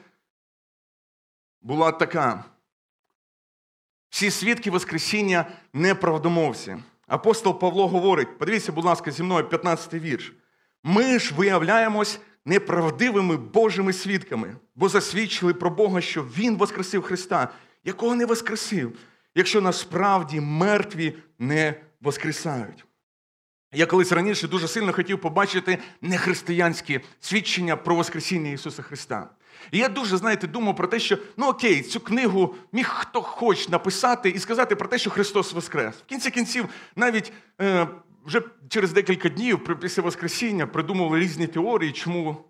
[1.61, 2.45] була така.
[4.11, 6.77] Всі свідки Воскресіння неправдомовці.
[7.07, 10.33] Апостол Павло говорить: подивіться, будь ласка, зі мною 15 й вірш.
[10.85, 17.49] Ми ж виявляємось неправдивими Божими свідками, бо засвідчили про Бога, що Він воскресив Христа,
[17.85, 18.99] якого не воскресив,
[19.35, 22.85] якщо насправді мертві не воскресають.
[23.75, 29.31] Я колись раніше дуже сильно хотів побачити нехристиянські свідчення про Воскресіння Ісуса Христа.
[29.71, 33.69] І я дуже, знаєте, думав про те, що ну окей, цю книгу міг хто хоч
[33.69, 35.95] написати і сказати про те, що Христос Воскрес.
[35.95, 37.89] В кінці кінців, навіть е,
[38.27, 42.45] вже через декілька днів після Воскресіння придумували різні теорії, чому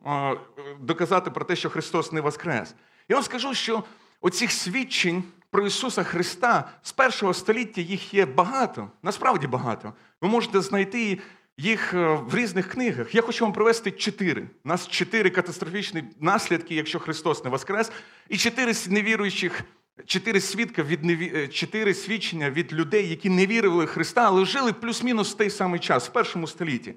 [0.81, 2.75] доказати про те, що Христос не Воскрес.
[3.09, 3.85] Я вам скажу, що
[4.21, 9.93] оцих свідчень про Ісуса Христа з першого століття їх є багато, насправді багато.
[10.21, 11.19] Ви можете знайти
[11.57, 13.15] їх е, в різних книгах.
[13.15, 14.43] Я хочу вам привести чотири.
[14.65, 17.93] У нас чотири катастрофічні наслідки, якщо Христос не Воскрес,
[18.29, 19.65] і чотири невіруючих,
[20.07, 21.01] чотири свідка від.
[21.35, 25.51] Е, чотири свідчення від людей, які не вірили в Христа, але жили плюс-мінус в той
[25.51, 26.95] самий час, в першому столітті.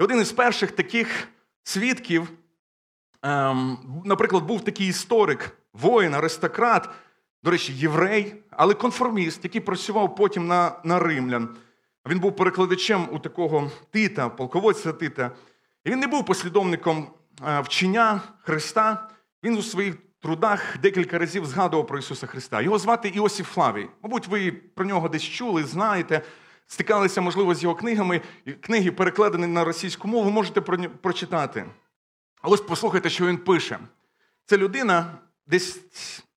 [0.00, 1.28] І один із перших таких
[1.62, 2.28] свідків,
[3.22, 6.88] ем, наприклад, був такий історик, воїн, аристократ,
[7.42, 11.56] до речі, єврей, але конформіст, який працював потім на, на римлян.
[12.08, 15.30] Він був перекладачем у такого Тита, полководця Тита.
[15.84, 17.10] І він не був послідовником
[17.46, 19.08] е, вчення Христа.
[19.42, 22.61] Він у своїх трудах декілька разів згадував про Ісуса Христа.
[22.61, 23.87] Його звати Іосиф Флавій.
[24.03, 26.21] Мабуть, ви про нього десь чули, знаєте,
[26.67, 28.21] стикалися, можливо, з його книгами.
[28.61, 30.61] Книги перекладені на російську мову, можете
[31.01, 31.65] прочитати.
[32.41, 33.79] А ось послухайте, що він пише.
[34.45, 35.17] Це людина
[35.47, 35.79] десь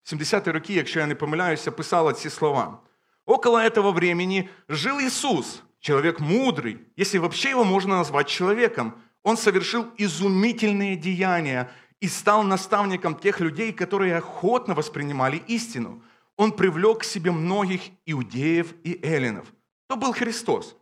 [0.04, 2.78] 70-ті роки, якщо я не помиляюся, писала ці слова.
[3.26, 8.94] Около этого времени жил Иисус, человек мудрый, если вообще его можно назвать человеком.
[9.22, 16.01] Он совершил изумительные деяния и стал наставником тех людей, которые охотно воспринимали истину.
[16.35, 19.51] Он привлек к себе многих иудеев и эллинов.
[19.87, 20.75] То был Христос.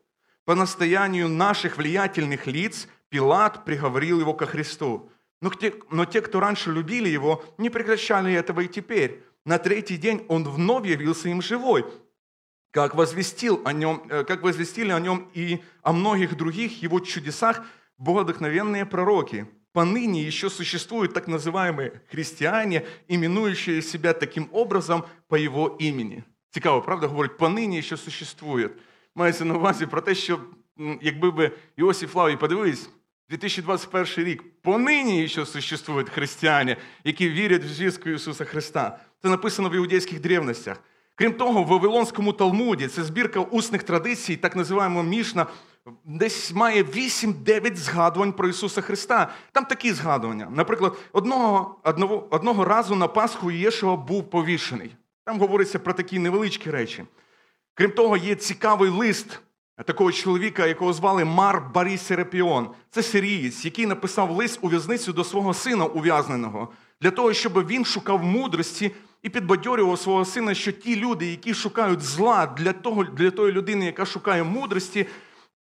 [0.43, 5.09] По настоянию наших влиятельных лиц Пилат приговорил его ко Христу.
[5.41, 9.23] Но те, но те, кто раньше любили его, не прекращали этого и теперь.
[9.45, 11.85] На третий день он вновь явился им живой,
[12.71, 17.63] как, возвестил о нем, э, как возвестили о нем и о многих других его чудесах
[17.97, 19.47] богодохновенные пророки.
[19.74, 26.22] Поныне еще существуют так называемые христиане, именующие себя таким образом по его імені.
[26.50, 28.70] Цікаво, правда, говорить, понині ще существує.
[29.14, 30.40] Мається на увазі про те, що
[31.02, 32.90] якби би Іосиф Лавій подивились,
[33.28, 38.98] 2021 рік понині ще существують християни, які вірять в звістку Ісуса Христа.
[39.22, 40.82] Це написано в іудейських древностях.
[41.14, 45.46] Крім того, в Вавилонському Талмуді це збірка усних традицій, так називаємо Мішна,
[46.05, 49.33] десь має 8-9 згадувань про Ісуса Христа.
[49.51, 50.47] Там такі згадування.
[50.55, 54.95] Наприклад, одного одного, одного разу на Пасху Єшуа був повішений.
[55.25, 57.03] Там говориться про такі невеличкі речі.
[57.73, 59.39] Крім того, є цікавий лист
[59.85, 62.69] такого чоловіка, якого звали Мар Барі Серепіон.
[62.89, 66.67] Це сирієць, який написав лист у в'язницю до свого сина ув'язненого,
[67.01, 68.91] для того, щоб він шукав мудрості
[69.23, 73.85] і підбадьорював свого сина, що ті люди, які шукають зла для того, для тої людини,
[73.85, 75.05] яка шукає мудрості,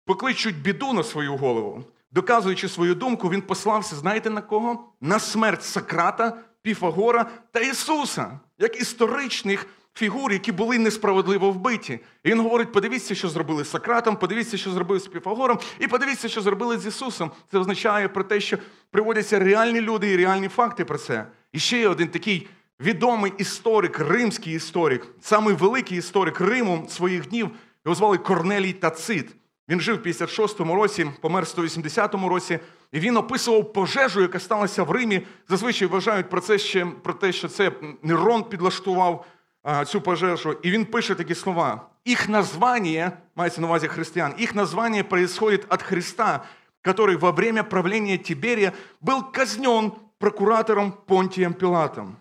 [0.08, 1.84] покличуть біду на свою голову.
[2.10, 4.84] Доказуючи свою думку, він послався, знаєте на кого?
[5.00, 12.00] На смерть Сократа, Піфагора та Ісуса, як історичних фігур, які були несправедливо вбиті.
[12.24, 16.28] І він говорить: подивіться, що зробили з Сократом, подивіться, що зробили з Піфагором, і подивіться,
[16.28, 17.30] що зробили з Ісусом.
[17.50, 18.58] Це означає про те, що
[18.90, 21.26] приводяться реальні люди і реальні факти про це.
[21.52, 22.48] І ще є один такий
[22.80, 27.50] відомий історик, римський історик, самий великий історик Риму своїх днів,
[27.84, 29.28] його звали Корнелій Тацит.
[29.68, 32.58] Він жив в 56-му році, помер в 180-му році,
[32.92, 35.22] і він описував пожежу, яка сталася в Римі.
[35.48, 39.26] Зазвичай вважають про це ще про те, що це Нерон підлаштував
[39.62, 40.56] а, цю пожежу.
[40.62, 45.82] І він пише такі слова: їх названня, мається на увазі християн, їх названня происходит от
[45.82, 46.42] Христа,
[46.84, 52.16] который во время правления Тиберия был казнен прокуратором Понтием Пилатом.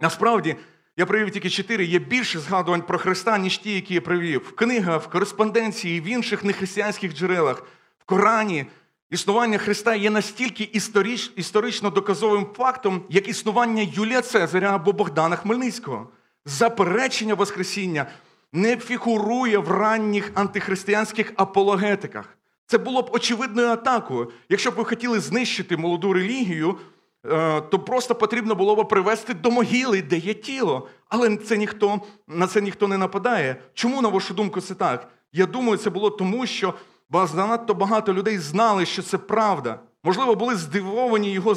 [0.00, 0.56] Насправді,
[0.96, 4.40] я привів тільки чотири, є більше згадувань про Христа, ніж ті, які я привів.
[4.48, 7.62] В книгах, в кореспонденції, в інших нехристиянських джерелах,
[7.98, 8.66] в Корані.
[9.10, 16.08] Існування Христа є настільки історич, історично доказовим фактом, як існування Юлія Цезаря або Богдана Хмельницького.
[16.44, 18.06] Заперечення Воскресіння
[18.52, 22.38] не фігурує в ранніх антихристиянських апологетиках.
[22.66, 24.30] Це було б очевидною атакою.
[24.48, 26.78] Якщо б ви хотіли знищити молоду релігію,
[27.70, 30.88] то просто потрібно було б привести до могили, де є тіло.
[31.08, 33.56] Але це ніхто, на це ніхто не нападає.
[33.74, 35.08] Чому, на вашу думку, це так?
[35.32, 36.74] Я думаю, це було тому, що
[37.12, 39.80] занадто багато людей знали, що це правда.
[40.04, 41.56] Можливо, були здивовані його,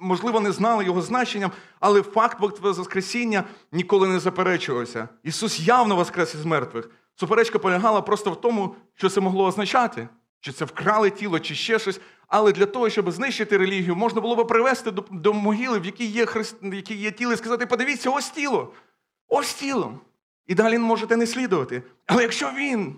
[0.00, 5.08] можливо, не знали його значенням, але факт Воскресіння ніколи не заперечувався.
[5.22, 6.90] Ісус явно воскрес із мертвих.
[7.16, 10.08] Суперечка полягала просто в тому, що це могло означати,
[10.40, 12.00] чи це вкрали тіло, чи ще щось.
[12.28, 16.06] Але для того, щоб знищити релігію, можна було б привести до до могили, в якій
[16.06, 16.56] є христ...
[16.62, 18.72] якій є тіло, і сказати: подивіться, ось тіло,
[19.28, 20.00] ось тіло.
[20.46, 21.82] І далі можете не слідувати.
[22.06, 22.96] Але якщо він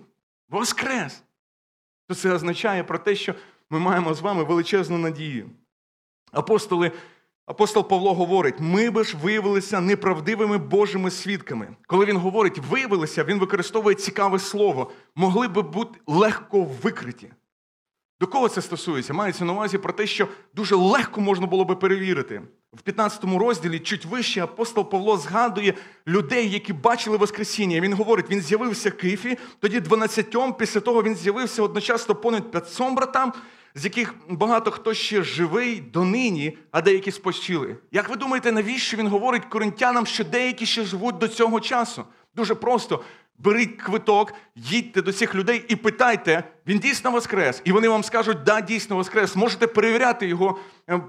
[0.48, 1.22] воскрес,
[2.08, 3.34] то це означає про те, що
[3.70, 5.50] ми маємо з вами величезну надію.
[6.32, 6.92] Апостоли,
[7.50, 11.68] Апостол Павло говорить: ми би ж виявилися неправдивими Божими свідками.
[11.86, 17.30] Коли він говорить виявилися, він використовує цікаве слово, могли би бути легко викриті.
[18.20, 19.12] До кого це стосується?
[19.12, 22.42] Мається на увазі про те, що дуже легко можна було би перевірити.
[22.72, 25.74] В 15 розділі, чуть вище, апостол Павло згадує
[26.08, 27.80] людей, які бачили Воскресіння.
[27.80, 33.32] Він говорить, він з'явився Кифі, тоді 12, після того він з'явився одночасно понад 500 братам,
[33.74, 37.76] з яких багато хто ще живий донині, а деякі спочили.
[37.92, 42.04] Як ви думаєте, навіщо він говорить коринтянам, що деякі ще живуть до цього часу?
[42.34, 43.04] Дуже просто.
[43.38, 47.62] Беріть квиток, їдьте до цих людей і питайте, він дійсно воскрес.
[47.64, 49.36] І вони вам скажуть, да, дійсно воскрес.
[49.36, 50.58] Можете перевіряти його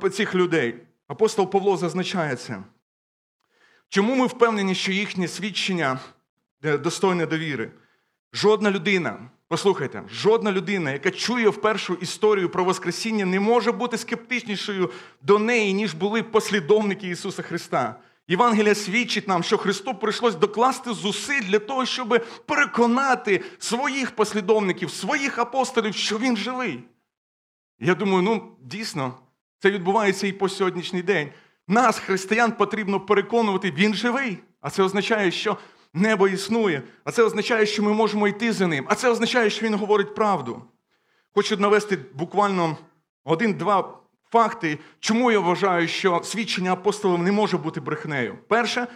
[0.04, 0.76] е, цих людей.
[1.08, 2.64] Апостол Павло зазначає це.
[3.90, 6.00] Чому ми впевнені, що їхнє свідчення
[6.64, 7.72] е, достойне довіри?
[8.34, 9.20] Жодна людина,
[9.52, 15.40] послухайте, жодна людина, яка чує в першу історію про Воскресіння, не може бути скептичнішою до
[15.40, 17.96] неї, ніж були послідовники Ісуса Христа.
[18.28, 25.40] Євангелія свідчить нам, що Христу прийшлось докласти зусиль для того, щоб переконати своїх послідовників, своїх
[25.40, 26.80] апостолів, що Він живий.
[27.80, 29.14] Я думаю, ну дійсно,
[29.60, 31.30] це відбувається і по сьогоднішній день.
[31.68, 34.38] Нас, християн, потрібно переконувати, Він живий.
[34.62, 35.58] А це означає, що
[35.94, 36.84] небо існує.
[37.04, 38.86] А це означає, що ми можемо йти за ним.
[38.88, 40.62] А це означає, що Він говорить правду.
[41.36, 42.78] Хочу навести буквально
[43.24, 43.98] один-два
[44.32, 48.38] факти, чому я вважаю, що свідчення апостолів не може бути брехнею.
[48.48, 48.88] Перше,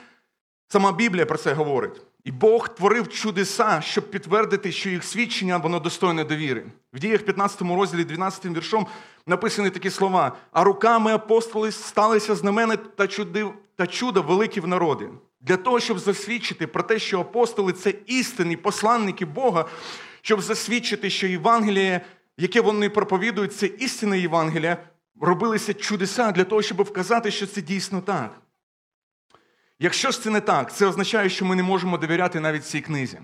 [0.67, 2.01] сама Біблія про це говорить.
[2.23, 6.65] І Бог творив чудеса, щоб підтвердити, що їх свідчення воно достойне довіри.
[6.93, 8.87] В діях 15 розділі, 12 віршом
[9.27, 12.77] написані такі слова: а руками апостолів сталися знамени
[13.75, 15.09] та чуда великі в народи.
[15.45, 19.65] Для того, щоб засвідчити про те, що апостоли це істинні посланники Бога,
[20.21, 22.01] щоб засвідчити, що Євангеліє,
[22.37, 24.77] яке вони проповідують, це істинне Євангеліє,
[25.21, 28.41] робилися чудеса для того, щоб вказати, що це дійсно так.
[29.79, 33.19] Якщо ж це не так, це означає, що ми не можемо довіряти навіть цій книзі.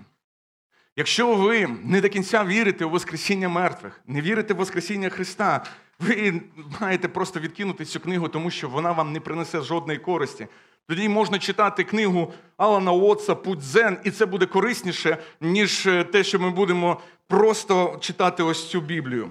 [0.96, 5.64] Якщо ви не до кінця вірите у Воскресіння мертвих, не вірите в Воскресіння Христа,
[5.98, 6.40] ви
[6.80, 10.48] маєте просто відкинути цю книгу, тому що вона вам не принесе жодної користі.
[10.88, 16.24] Тоді можна читати книгу Алана Уотса Путь Зен, і це буде корисніше, ніж е, те,
[16.24, 19.30] що ми будемо просто читати ось цю Біблію.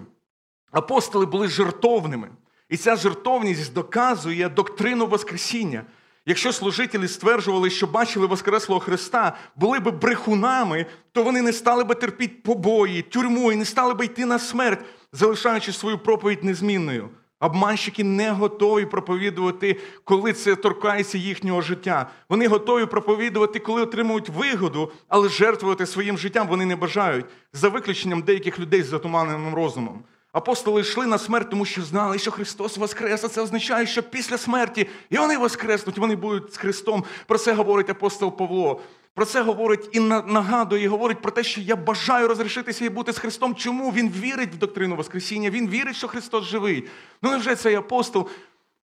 [0.71, 2.29] Апостоли були жертовними.
[2.69, 5.83] І ця жертовність доказує доктрину Воскресіння.
[6.25, 11.95] Якщо служителі стверджували, що бачили Воскреслого Христа, були б брехунами, то вони не стали би
[11.95, 17.09] терпіти побої, тюрму і не стали би йти на смерть, залишаючи свою проповідь незмінною.
[17.41, 22.09] Обманщики не готові проповідувати, коли це торкається їхнього життя.
[22.29, 28.21] Вони готові проповідувати, коли отримують вигоду, але жертвувати своїм життям вони не бажають, за виключенням
[28.21, 30.03] деяких людей з затуманеним розумом.
[30.31, 34.37] Апостоли йшли на смерть, тому що знали, що Христос Воскрес, а це означає, що після
[34.37, 37.03] смерті і вони воскреснуть, вони будуть з Христом.
[37.27, 38.81] Про це говорить апостол Павло.
[39.15, 43.13] Про це говорить і нагадує, і говорить про те, що я бажаю розрішитися і бути
[43.13, 43.55] з Христом.
[43.55, 45.49] Чому він вірить в доктрину Воскресіння?
[45.49, 46.87] Він вірить, що Христос живий.
[47.21, 48.29] Ну невже цей апостол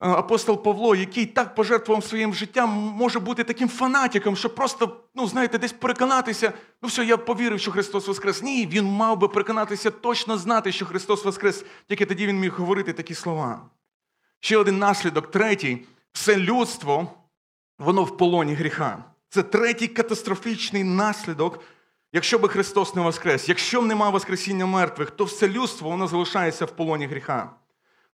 [0.02, 5.28] Е, апостол Павло, який так пожертвував своїм життям, може бути таким фанатиком, що просто, ну,
[5.28, 8.42] знаєте, десь переконатися, ну все, я повірив, що Христос Воскрес.
[8.42, 12.94] Ні, він мав би переконатися, точно знати, що Христос Воскрес, тільки тоді він міг говорити
[12.94, 13.62] такі слова.
[14.40, 17.12] Ще один наслідок, третій, все людство,
[17.80, 19.04] воно в полоні гріха.
[19.34, 21.60] Це третій катастрофічний наслідок.
[22.14, 26.66] Якщо би Христос не воскрес, якщо б нема Воскресіння мертвих, то все людство воно залишається
[26.66, 27.50] в полоні гріха.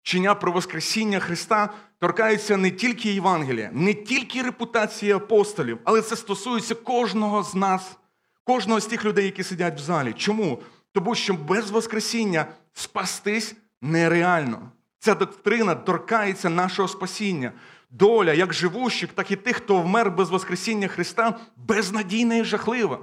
[0.02, 6.74] вчення про Воскресіння Христа торкається не тільки Євангелія, не тільки репутації апостолів, але це стосується
[6.74, 7.96] кожного з нас,
[8.44, 10.12] кожного з тих людей, які сидять в залі.
[10.12, 10.62] Чому?
[10.92, 14.70] Тому що без Воскресіння спастись нереально.
[14.98, 17.52] Ця доктрина торкається нашого спасіння.
[17.98, 22.98] Доля як живущих, так і тих, хто вмер без Воскресіння Христа, безнадійна і жахлива.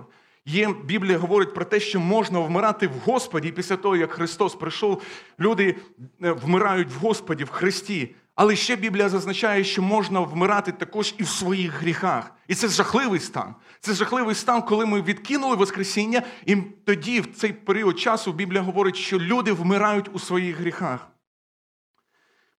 [0.45, 5.01] Є Біблія говорить про те, що можна вмирати в Господі, після того, як Христос прийшов,
[5.39, 5.75] люди
[6.23, 8.15] е, вмирають в Господі, в Христі.
[8.35, 12.31] Але ще Біблія зазначає, що можна вмирати також і в своїх гріхах.
[12.47, 13.55] І це жахливий стан.
[13.79, 18.95] Це жахливий стан, коли ми відкинули Воскресіння, і тоді, в цей період часу, Біблія говорить,
[18.95, 21.12] що люди вмирають у своїх гріхах.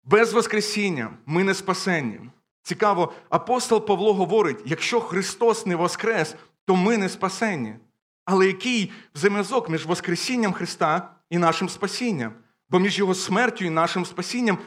[0.05, 2.21] Без Воскресіння ми не спасенні.
[2.63, 6.35] Цікаво, апостол Павло говорить: якщо Христос не воскрес,
[6.65, 7.75] то ми не спасенні.
[8.25, 12.33] Але який взаємозв'язок між Воскресінням Христа і нашим спасінням?
[12.71, 14.59] Бо між Його смертю і нашим спасінням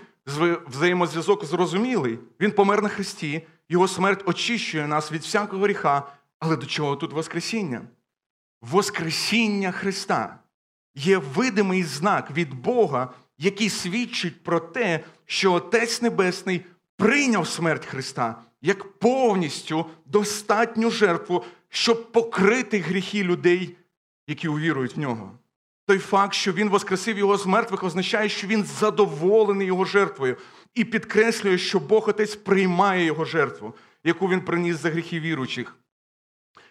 [0.68, 2.20] взаємозв'язок зрозумілий.
[2.40, 6.04] Він помер на Христі, Його смерть очищує нас від всякого гріха.
[6.40, 7.82] Але до чого тут Воскресіння?
[8.62, 10.40] Воскресіння Христа
[10.96, 16.66] є видимий знак від Бога, який свідчить про те, що Отець Небесний
[16.96, 23.78] прийняв смерть Христа як повністю достатню жертву, щоб покрити гріхи людей,
[24.28, 25.32] які увірують в нього.
[25.86, 30.38] Той факт, що він воскресив його з мертвих, означає, що він задоволений його жертвою
[30.74, 33.74] і підкреслює, що Бог Отець приймає його жертву,
[34.04, 35.76] яку він приніс за гріхи віруючих.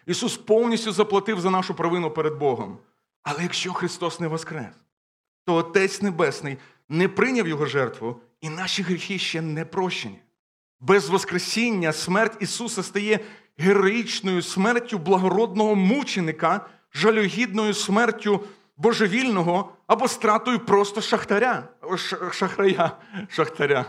[0.05, 2.77] Ісус повністю заплатив за нашу провину перед Богом.
[3.23, 4.75] Але якщо Христос не воскрес,
[5.45, 6.57] то Отець Небесний
[6.89, 10.19] не прийняв його жертву, і наші гріхи ще не прощені.
[10.79, 13.19] Без Воскресіння смерть Ісуса стає
[13.57, 18.43] героїчною смертю благородного мученика, жалюгідною смертю
[18.77, 21.67] божевільного або стратою просто шахтаря.
[22.31, 22.91] Шахрая.
[23.29, 23.85] Шахтаря.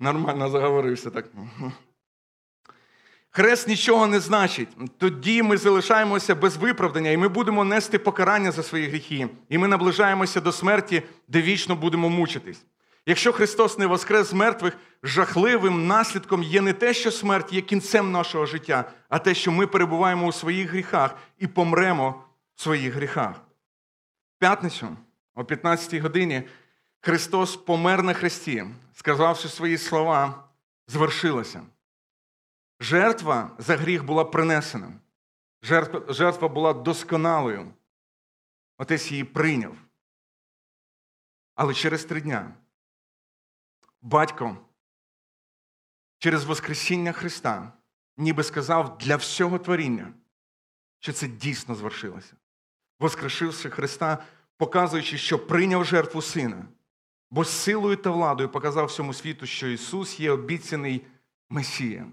[0.00, 1.26] Нормально заговорився так.
[3.30, 4.68] Хрест нічого не значить.
[4.98, 9.28] Тоді ми залишаємося без виправдання, і ми будемо нести покарання за свої гріхи.
[9.48, 12.64] І ми наближаємося до смерті, де вічно будемо мучитись.
[13.06, 18.12] Якщо Христос не воскрес з мертвих, жахливим наслідком є не те, що смерть є кінцем
[18.12, 22.24] нашого життя, а те, що ми перебуваємо у своїх гріхах і помремо
[22.54, 23.36] в своїх гріхах.
[24.36, 24.96] В п'ятницю,
[25.34, 26.42] о 15 й годині,
[27.00, 30.44] Христос помер на хресті, сказавши свої слова,
[30.88, 31.62] звершилося.
[32.80, 34.92] Жертва за гріх була принесена.
[35.62, 37.72] Жертва, жертва була досконалою.
[38.78, 39.76] Отець її прийняв.
[41.54, 42.54] Але через три дня
[44.02, 44.56] батько
[46.18, 47.72] через Воскресіння Христа
[48.16, 50.12] ніби сказав для всього творіння,
[50.98, 52.32] що це дійсно звершилося.
[53.00, 54.24] Воскрешивши Христа,
[54.56, 56.66] показуючи, що прийняв жертву Сина,
[57.30, 61.06] бо з силою та владою показав всьому світу, що Ісус є обіцяний
[61.50, 62.06] Месія.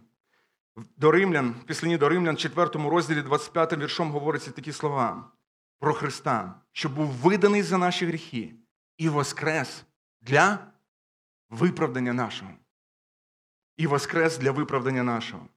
[0.98, 5.32] До Римлян, в післані до Римлян, 4 розділі 25 віршом говориться такі слова
[5.80, 8.54] про Христа, що був виданий за наші гріхи
[8.98, 9.86] і воскрес
[10.22, 10.60] для
[11.50, 12.52] виправдання нашого.
[13.78, 15.48] І воскрес для виправдання нашого.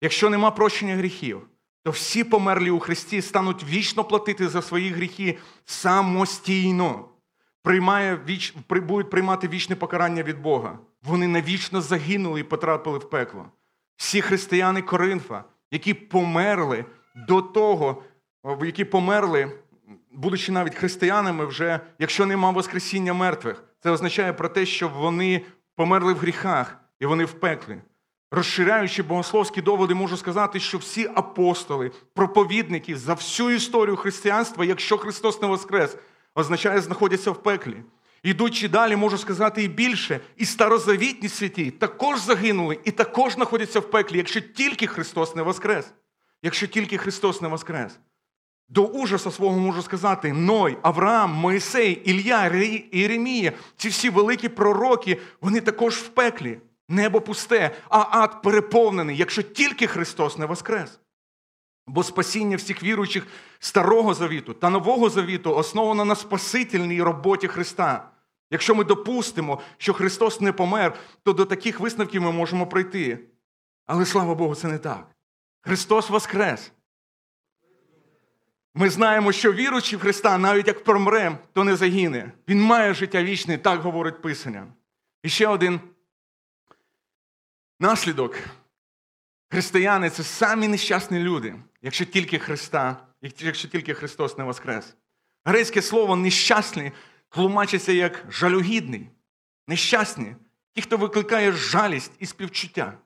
[0.00, 1.46] Якщо нема прощення гріхів,
[1.82, 7.08] то всі померлі у Христі стануть вічно платити за свої гріхи самостійно,
[7.62, 10.78] приймає, віч, будуть приймати вічне покарання від Бога.
[11.02, 13.46] Вони навічно загинули і потрапили в пекло.
[13.96, 16.84] Всі християни Коринфа, які померли
[17.14, 18.02] до того,
[18.62, 19.58] які померли,
[20.12, 25.42] будучи навіть християнами, вже якщо нема Воскресіння мертвих, це означає про те, що вони
[25.76, 27.78] померли в гріхах і вони в пеклі.
[28.30, 35.42] Розширяючи богословські доводи, можу сказати, що всі апостоли, проповідники за всю історію християнства, якщо Христос
[35.42, 35.96] не воскрес,
[36.34, 37.76] означає, знаходяться в пеклі.
[38.22, 43.90] Ідучи далі, можу сказати і більше, і старозавітні святі також загинули і також знаходяться в
[43.90, 45.92] пеклі, якщо тільки Христос не воскрес.
[46.42, 47.98] Якщо тільки Христос не воскрес.
[48.70, 52.44] До ужасу свого можу сказати: Ной, Авраам, Моїсей, Ілля,
[52.92, 56.58] Єремія, ці всі великі пророки, вони також в пеклі.
[56.88, 61.00] Небо пусте, а ад переповнений, якщо тільки Христос не воскрес.
[61.86, 63.26] Бо спасіння всіх віруючих
[63.58, 68.10] Старого Завіту та Нового Завіту основано на спасительній роботі Христа.
[68.50, 73.18] Якщо ми допустимо, що Христос не помер, то до таких висновків ми можемо прийти.
[73.86, 75.06] Але слава Богу, це не так.
[75.60, 76.72] Христос Воскрес.
[78.74, 82.32] Ми знаємо, що віруючи в Христа, навіть як промре, то не загине.
[82.48, 84.66] Він має життя вічне, так говорить Писання.
[85.22, 85.80] І ще один
[87.80, 88.36] наслідок.
[89.50, 94.96] Християни це самі нещасні люди, якщо тільки Христа, якщо тільки Христос не воскрес.
[95.44, 96.92] Грецьке слово нещасний
[97.28, 99.10] тлумачиться як жалюгідний.
[99.68, 100.36] нещасні,
[100.74, 102.98] ті, хто викликає жалість і співчуття.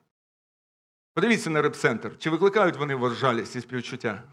[1.13, 4.23] Подивіться на репцентр, чи викликають вони у вас жалість і співчуття?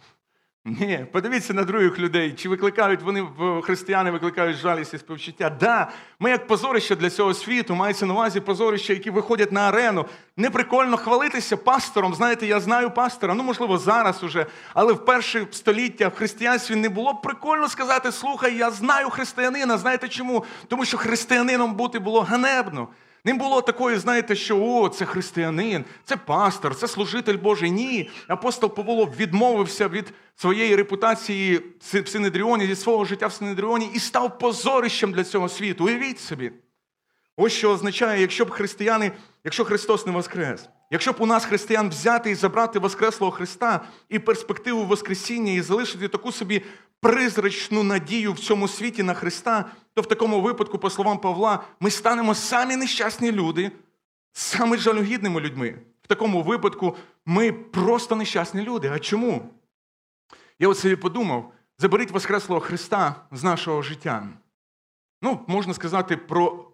[0.64, 3.26] Ні, подивіться на других людей, чи викликають вони
[3.62, 5.56] християни, викликають жалість і співчуття.
[5.60, 5.90] Да,
[6.20, 10.06] ми як позорище для цього світу, мається на увазі позорище, які виходять на арену.
[10.36, 12.14] Не прикольно хвалитися пастором.
[12.14, 16.88] Знаєте, я знаю пастора, ну можливо, зараз уже, але в перші століття в християнстві не
[16.88, 19.78] було прикольно сказати: слухай, я знаю християнина.
[19.78, 20.44] Знаєте чому?
[20.68, 22.88] Тому що християнином бути було ганебно.
[23.24, 27.70] Не було такої, знаєте, що о, це християнин, це пастор, це служитель Божий.
[27.70, 28.10] Ні.
[28.28, 34.38] Апостол Павло відмовився від своєї репутації в Синедріоні, зі свого життя в Синедріоні і став
[34.38, 35.84] позорищем для цього світу.
[35.84, 36.52] Уявіть собі.
[37.36, 39.12] Ось що означає, якщо б християни,
[39.44, 44.18] якщо Христос не воскрес, якщо б у нас християн взяти і забрати Воскреслого Христа і
[44.18, 46.62] перспективу Воскресіння, і залишити таку собі
[47.03, 51.90] призрачну надію в цьому світі на Христа, то в такому випадку, по словам Павла, ми
[51.90, 53.72] станемо самі нещасні люди,
[54.32, 55.78] самі жалюгідними людьми.
[56.03, 56.96] В такому випадку
[57.26, 58.90] ми просто нещасні люди.
[58.94, 59.50] А чому?
[60.59, 64.28] Я от собі подумав: заберіть Воскреслого Христа з нашого життя.
[65.22, 66.70] Ну, можна сказати, про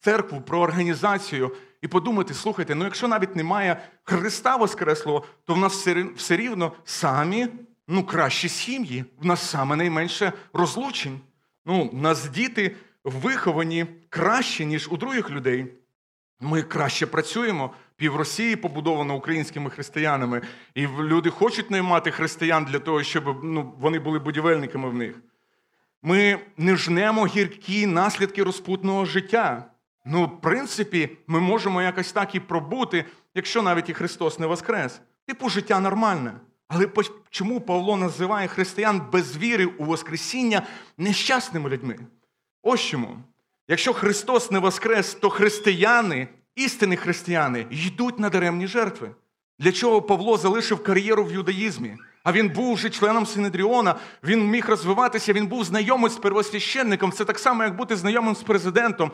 [0.00, 5.86] церкву, про організацію і подумати, слухайте, ну якщо навіть немає Христа Воскреслого, то в нас
[6.16, 7.48] все рівно самі
[7.88, 11.20] ну, кращі сім'ї, в нас саме найменше розлучень.
[11.66, 15.66] Ну, У нас діти виховані краще, ніж у других людей.
[16.40, 17.74] Ми краще працюємо.
[17.96, 20.42] Пів Росії побудовано українськими християнами,
[20.74, 25.16] і люди хочуть наймати християн для того, щоб ну, вони були будівельниками в них.
[26.02, 29.70] Ми не жнемо гіркі наслідки розпутного життя.
[30.04, 33.04] Ну, в принципі, ми можемо якось так і пробути,
[33.34, 35.00] якщо навіть і Христос не воскрес.
[35.26, 36.32] Типу, життя нормальне.
[36.74, 36.88] Але
[37.30, 40.62] чому Павло називає християн без віри у Воскресіння
[40.98, 41.96] нещасними людьми?
[42.62, 43.16] Ось чому.
[43.68, 49.10] Якщо Христос не воскрес, то християни, істинні християни, йдуть на даремні жертви.
[49.58, 51.96] Для чого Павло залишив кар'єру в юдаїзмі?
[52.22, 53.94] А він був вже членом Синедріона,
[54.24, 57.12] він міг розвиватися, він був знайомий з первосвященником.
[57.12, 59.12] Це так само, як бути знайомим з президентом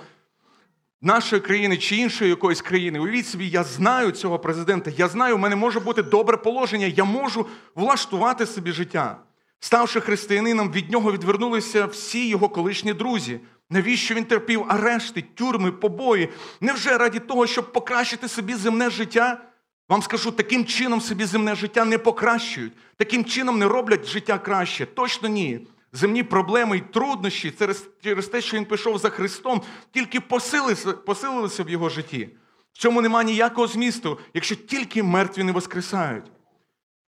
[1.02, 2.98] нашої країни чи іншої якоїсь країни.
[2.98, 7.04] Уявіть собі, я знаю цього президента, я знаю, у мене може бути добре положення, я
[7.04, 9.16] можу влаштувати собі життя.
[9.60, 13.40] Ставши християнином, від нього відвернулися всі його колишні друзі.
[13.70, 16.28] Навіщо він терпів арешти, тюрми, побої?
[16.60, 19.40] Невже раді того, щоб покращити собі земне життя?
[19.88, 24.86] Вам скажу, таким чином собі земне життя не покращують, таким чином не роблять життя краще.
[24.86, 27.54] Точно ні земні проблеми і труднощі
[28.02, 29.62] через, те, що він пішов за Христом,
[29.92, 32.28] тільки посилилися, посилилися в його житті.
[32.72, 36.24] В цьому немає ніякого змісту, якщо тільки мертві не воскресають.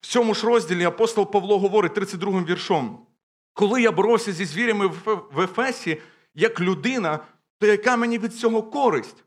[0.01, 3.05] В цьому ж розділі апостол Павло говорить 32 м віршом:
[3.53, 4.88] коли я боровся зі звірями
[5.32, 6.01] в Ефесі,
[6.36, 7.19] як людина,
[7.59, 9.23] то яка мені від цього користь?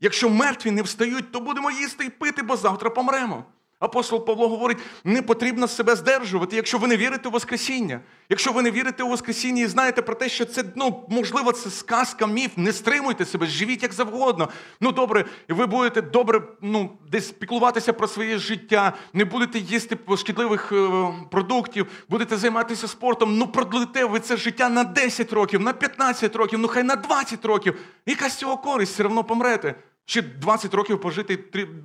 [0.00, 3.44] Якщо мертві не встають, то будемо їсти і пити, бо завтра помремо.
[3.80, 8.00] Апостол Павло говорить, не потрібно себе здержувати, якщо ви не вірите у Воскресіння.
[8.28, 11.70] Якщо ви не вірите у Воскресіння і знаєте про те, що це, ну, можливо, це
[11.70, 14.48] сказка, міф, не стримуйте себе, живіть як завгодно.
[14.80, 19.98] Ну, добре, і ви будете добре ну, десь піклуватися про своє життя, не будете їсти
[20.16, 23.38] шкідливих е, продуктів, будете займатися спортом.
[23.38, 27.44] Ну, продлите ви це життя на 10 років, на 15 років, ну хай на 20
[27.44, 27.78] років.
[28.06, 29.74] Якась цього користь, все одно помрете.
[30.06, 31.36] Чи 20 років пожити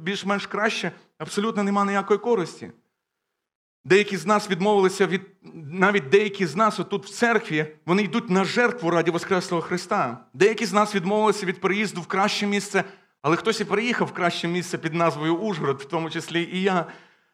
[0.01, 2.71] більш-менш краще, абсолютно нема ніякої користі.
[3.85, 5.21] Деякі з нас відмовилися від
[5.71, 10.25] навіть деякі з нас тут в церкві, вони йдуть на жертву раді Воскреслого Христа.
[10.33, 12.83] Деякі з нас відмовилися від переїзду в краще місце,
[13.21, 16.85] але хтось і переїхав в краще місце під назвою Ужгород, в тому числі і я,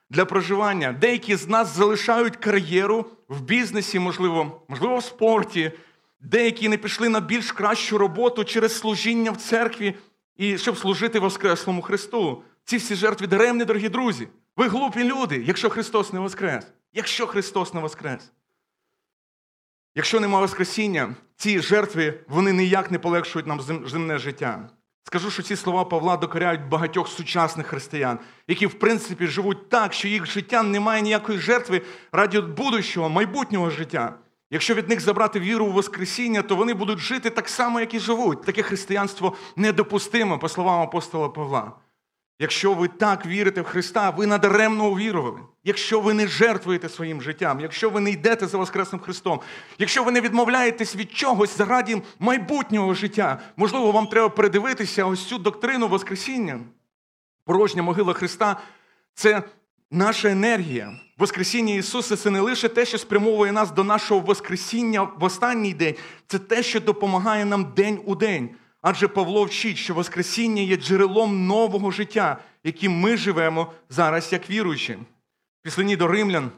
[0.09, 0.93] для проживання.
[0.93, 5.71] Деякі з нас залишають кар'єру в бізнесі, можливо, можливо, в спорті.
[6.19, 9.95] Деякі не пішли на більш кращу роботу через служіння в церкві
[10.37, 12.43] і щоб служити Воскреслому Христу.
[12.63, 14.27] Ці всі жертви даремні, дорогі друзі.
[14.57, 16.67] Ви глупі люди, якщо Христос не воскрес.
[16.93, 18.31] Якщо Христос не воскрес.
[19.95, 24.69] Якщо немає Воскресіння, ці жертви вони ніяк не полегшують нам земне життя.
[25.03, 30.07] Скажу, що ці слова Павла докоряють багатьох сучасних християн, які, в принципі, живуть так, що
[30.07, 31.81] їх життя не має ніякої жертви
[32.11, 34.17] раді будущого, майбутнього життя.
[34.51, 37.99] Якщо від них забрати віру у Воскресіння, то вони будуть жити так само, як і
[37.99, 38.43] живуть.
[38.43, 41.71] Таке християнство недопустимо, по словам апостола Павла.
[42.39, 45.39] Якщо ви так вірите в Христа, ви надаремно увірували.
[45.63, 49.41] Якщо ви не жертвуєте своїм життям, якщо ви не йдете за Воскресним Христом,
[49.79, 55.37] якщо ви не відмовляєтесь від чогось заради майбутнього життя, можливо, вам треба передивитися ось цю
[55.37, 56.59] доктрину Воскресіння.
[57.45, 58.59] Порожня могила Христа
[59.13, 59.43] це
[59.91, 60.99] наша енергія.
[61.17, 65.95] Воскресіння Ісуса це не лише те, що спрямовує нас до нашого Воскресіння в останній день,
[66.27, 68.49] це те, що допомагає нам день у день.
[68.81, 74.97] Адже Павло вчить, що Воскресіння є джерелом нового життя, яким ми живемо зараз як віруючі.
[75.61, 76.51] Післанні до римлян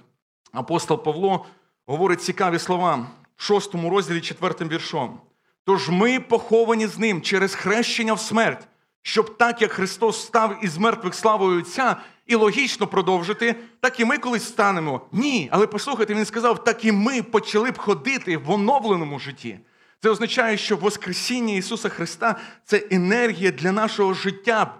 [0.51, 1.45] апостол Павло
[1.85, 5.19] говорить цікаві слова в шостому розділі четвертим віршом.
[5.65, 8.67] Тож ми поховані з ним через хрещення в смерть,
[9.01, 11.95] щоб так як Христос став із мертвих славою Отця,
[12.27, 15.01] і логічно продовжити, так і ми колись станемо.
[15.11, 19.59] Ні, але послухайте, він сказав, так і ми почали б ходити в оновленому житті.
[20.03, 22.35] Це означає, що Воскресіння Ісуса Христа
[22.65, 24.75] це енергія для нашого життя,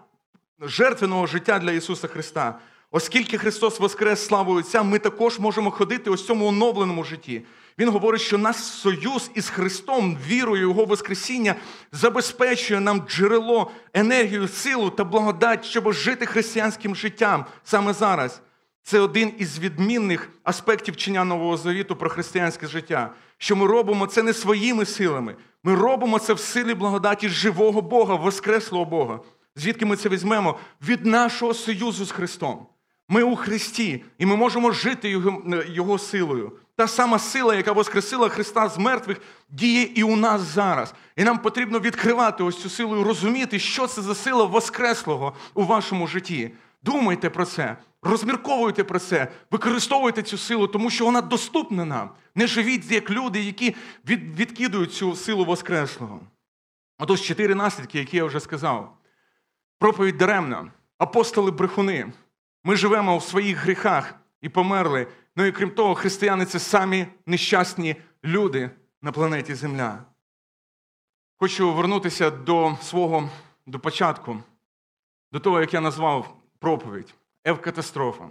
[0.61, 2.59] жертвеного життя для Ісуса Христа.
[2.91, 7.41] Оскільки Христос воскрес славою Отця, ми також можемо ходити ось цьому оновленому житті.
[7.79, 11.55] Він говорить, що наш союз із Христом, вірою Його Воскресіння,
[11.91, 18.41] забезпечує нам джерело, енергію, силу та благодать, щоб жити християнським життям саме зараз.
[18.83, 23.13] Це один із відмінних аспектів вчення Нового Завіту про християнське життя.
[23.37, 25.35] Що ми робимо це не своїми силами.
[25.63, 29.19] Ми робимо це в силі благодаті живого Бога, Воскреслого Бога.
[29.55, 30.59] Звідки ми це візьмемо?
[30.81, 32.67] Від нашого союзу з Христом.
[33.09, 36.51] Ми у Христі, і ми можемо жити Його, Його силою.
[36.75, 40.93] Та сама сила, яка воскресила Христа з мертвих, діє і у нас зараз.
[41.15, 45.63] І нам потрібно відкривати ось цю силу і розуміти, що це за сила Воскреслого у
[45.63, 46.51] вашому житті.
[46.83, 52.09] Думайте про це, розмірковуйте про це, використовуйте цю силу, тому що вона доступна нам.
[52.35, 53.75] Не живіть як люди, які
[54.07, 56.19] від, відкидують цю силу Воскреслого.
[56.99, 58.97] Отож, чотири наслідки, які я вже сказав.
[59.79, 62.11] Проповідь даремна, апостоли брехуни.
[62.67, 65.07] Ми живемо у своїх гріхах і померли.
[65.35, 68.69] Ну і крім того, християни це самі нещасні люди
[69.01, 70.03] на планеті Земля.
[71.37, 73.29] Хочу вернутися до свого
[73.65, 74.37] до початку,
[75.31, 77.13] до того, як я назвав проповідь
[77.45, 78.29] евкатастрофа.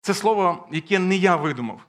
[0.00, 1.80] Це слово, яке не я видумав,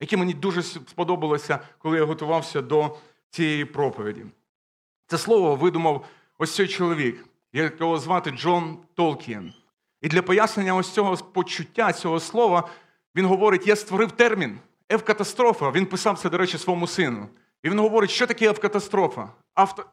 [0.00, 2.96] яке мені дуже сподобалося, коли я готувався до
[3.30, 4.24] цієї проповіді.
[5.06, 6.06] Це слово видумав
[6.38, 9.52] ось цей чоловік, якого звати Джон Толкін.
[10.02, 12.68] І для пояснення ось цього почуття, цього слова,
[13.16, 15.70] він говорить: я створив термін евкатастрофа.
[15.70, 17.28] Він писав це, до речі, своєму сину.
[17.62, 19.28] І він говорить, що таке евкатастрофа?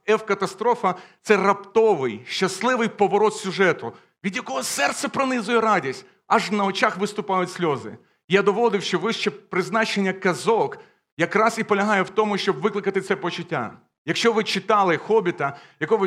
[0.05, 3.93] Евкатастрофа це раптовий, щасливий поворот сюжету,
[4.23, 7.97] від якого серце пронизує радість, аж на очах виступають сльози.
[8.27, 10.77] Я доводив, що вище призначення казок
[11.17, 13.73] якраз і полягає в тому, щоб викликати це почуття.
[14.05, 15.57] Якщо ви читали Хобіта,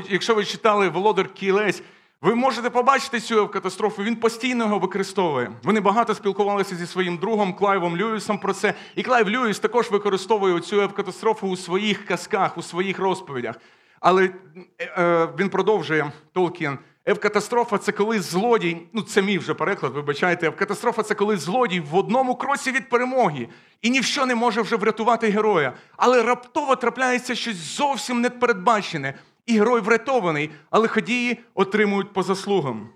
[0.08, 1.82] якщо ви читали Володар Кілець,
[2.22, 5.50] ви можете побачити евкатастрофу, він постійно його використовує.
[5.62, 8.74] Вони багато спілкувалися зі своїм другом Клайвом Льюісом про це.
[8.96, 13.56] І Клайв Льюіс також використовує евкатастрофу у своїх казках, у своїх розповідях.
[14.00, 14.30] Але
[14.78, 16.78] е, е, він продовжує Толкін.
[17.06, 21.94] Евкатастрофа це коли злодій, ну це мій вже переклад, вибачайте, евкатастрофа це коли злодій в
[21.94, 23.48] одному кроці від перемоги
[23.82, 25.72] і ні в що не може вже врятувати героя.
[25.96, 29.14] Але раптово трапляється щось зовсім непередбачене.
[29.46, 32.88] І герой врятований, але ходії отримують по заслугам.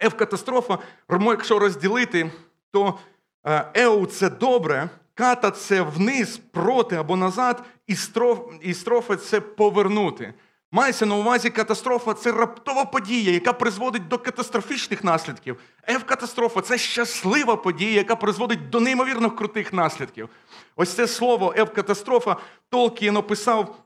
[0.00, 0.78] Евкатастрофа,
[1.10, 2.30] якщо розділити,
[2.72, 2.98] то
[3.46, 9.40] е, еу це добре, ката це вниз, проти або назад, і, строф, і строфа це
[9.40, 10.34] повернути.
[10.72, 15.60] Мається на увазі катастрофа це раптова подія, яка призводить до катастрофічних наслідків.
[15.86, 20.28] Евкатастрофа це щаслива подія, яка призводить до неймовірно крутих наслідків.
[20.76, 22.36] Ось це слово евкатастрофа
[22.68, 23.76] Толкін описав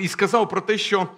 [0.00, 1.08] і сказав про те, що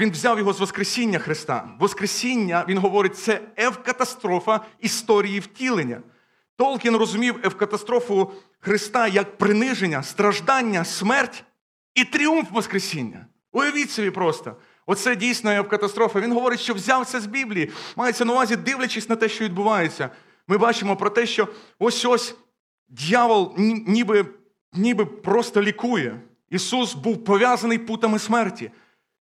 [0.00, 1.68] він взяв його з Воскресіння Христа.
[1.78, 6.00] Воскресіння, він говорить, це евкатастрофа історії втілення.
[6.56, 11.44] Толкін розумів евкатастрофу Христа як приниження, страждання, смерть
[11.94, 13.26] і тріумф Воскресіння.
[13.52, 14.56] Уявіть собі просто.
[14.86, 16.20] Оце дійсно евкатастрофа.
[16.20, 17.70] Він говорить, що взяв це з Біблії.
[17.96, 20.10] Мається на увазі, дивлячись на те, що відбувається.
[20.48, 21.48] Ми бачимо про те, що
[21.78, 22.36] ось ось
[22.88, 23.54] дьявол
[23.86, 24.26] ніби,
[24.72, 26.20] ніби просто лікує.
[26.50, 28.70] Ісус був пов'язаний путами смерті,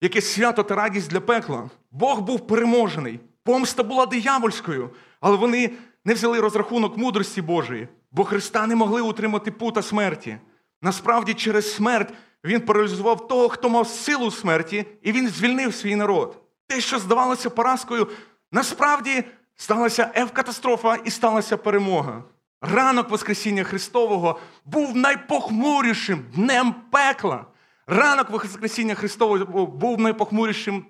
[0.00, 1.70] яке свято та радість для пекла.
[1.90, 4.90] Бог був переможений, помста була диявольською,
[5.20, 5.70] але вони
[6.04, 10.38] не взяли розрахунок мудрості Божої, бо Христа не могли утримати пута смерті.
[10.82, 12.14] Насправді, через смерть
[12.44, 16.42] Він паралізував того, хто мав силу смерті, і він звільнив свій народ.
[16.66, 18.08] Те, що здавалося поразкою,
[18.52, 19.24] насправді
[19.56, 22.24] сталася евкатастрофа і сталася перемога.
[22.62, 27.44] Ранок Воскресіння Христового був найпохмурішим днем пекла.
[27.86, 30.84] Ранок Воскресіння Христового був найпохмурішим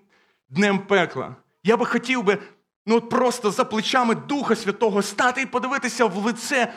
[0.49, 1.37] днем пекла.
[1.64, 2.39] Я би хотів би
[2.87, 6.73] ну, просто за плечами Духа Святого стати і подивитися в лице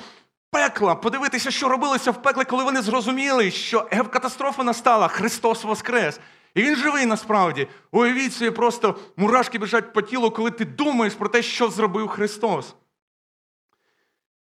[0.52, 6.20] пекла, подивитися, що робилося в пеклі, коли вони зрозуміли, що катастрофа настала, Христос Воскрес.
[6.56, 7.68] І він живий насправді.
[7.92, 12.76] Уявіть собі, просто мурашки біжать по тілу, коли ти думаєш про те, що зробив Христос.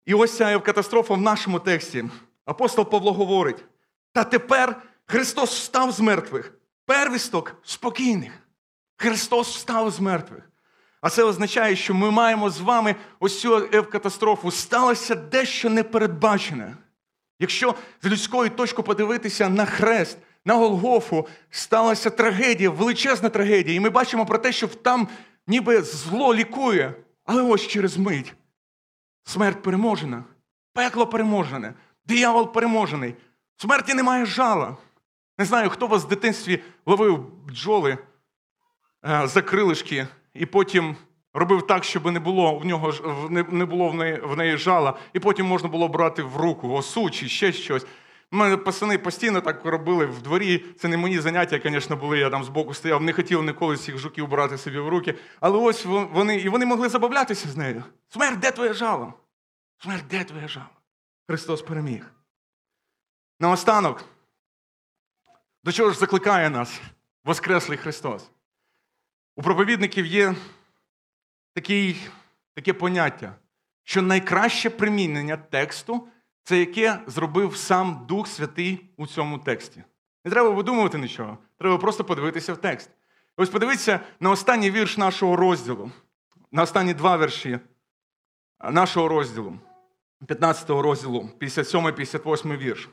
[0.05, 2.05] І ось ця катастрофа в нашому тексті.
[2.45, 3.65] Апостол Павло говорить:
[4.13, 6.53] та тепер Христос встав з мертвих,
[6.85, 8.31] первісток спокійних.
[8.97, 10.49] Христос встав з мертвих.
[11.01, 14.51] А це означає, що ми маємо з вами ось цю евкатастрофу.
[14.51, 16.77] Сталося дещо непередбачене.
[17.39, 23.75] Якщо з людської точки подивитися на хрест, на Голгофу, сталася трагедія, величезна трагедія.
[23.75, 25.07] І ми бачимо про те, що там
[25.47, 26.93] ніби зло лікує,
[27.25, 28.33] але ось через мить.
[29.25, 30.23] Смерть переможена,
[30.73, 31.73] пекло переможене,
[32.05, 33.15] диявол переможений.
[33.57, 34.77] В смерті немає жала.
[35.37, 37.97] Не знаю, хто вас в дитинстві ловив бджоли
[39.05, 40.95] е, за крилишки і потім
[41.33, 42.93] робив так, щоб не було в нього
[43.29, 47.09] не, було в неї, в неї жала, і потім можна було брати в руку осу
[47.09, 47.85] чи ще щось.
[48.31, 50.65] У мене пацани постійно так робили в дворі.
[50.79, 52.19] Це не мої заняття, звісно, були.
[52.19, 55.15] Я там збоку стояв, не хотів ніколи цих жуків брати собі в руки.
[55.39, 57.83] Але ось вони, і вони могли забавлятися з нею.
[58.09, 59.13] Смерть, де твоє жало?
[59.77, 60.69] Смерть, де твоє жало?
[61.27, 62.11] Христос переміг.
[63.39, 64.05] Наостанок,
[65.63, 66.81] до чого ж закликає нас
[67.23, 68.29] Воскреслий Христос?
[69.35, 70.35] У проповідників є
[71.53, 72.07] такий,
[72.53, 73.35] таке поняття,
[73.83, 76.07] що найкраще примінення тексту
[76.45, 79.83] це яке зробив сам Дух Святий у цьому тексті.
[80.25, 82.89] Не треба видумувати нічого, треба просто подивитися в текст.
[83.37, 85.91] Ось подивіться на останній вірш нашого розділу,
[86.51, 87.59] на останні два вірші
[88.71, 89.59] нашого розділу,
[90.27, 92.89] 15 розділу, 57-58 вірш.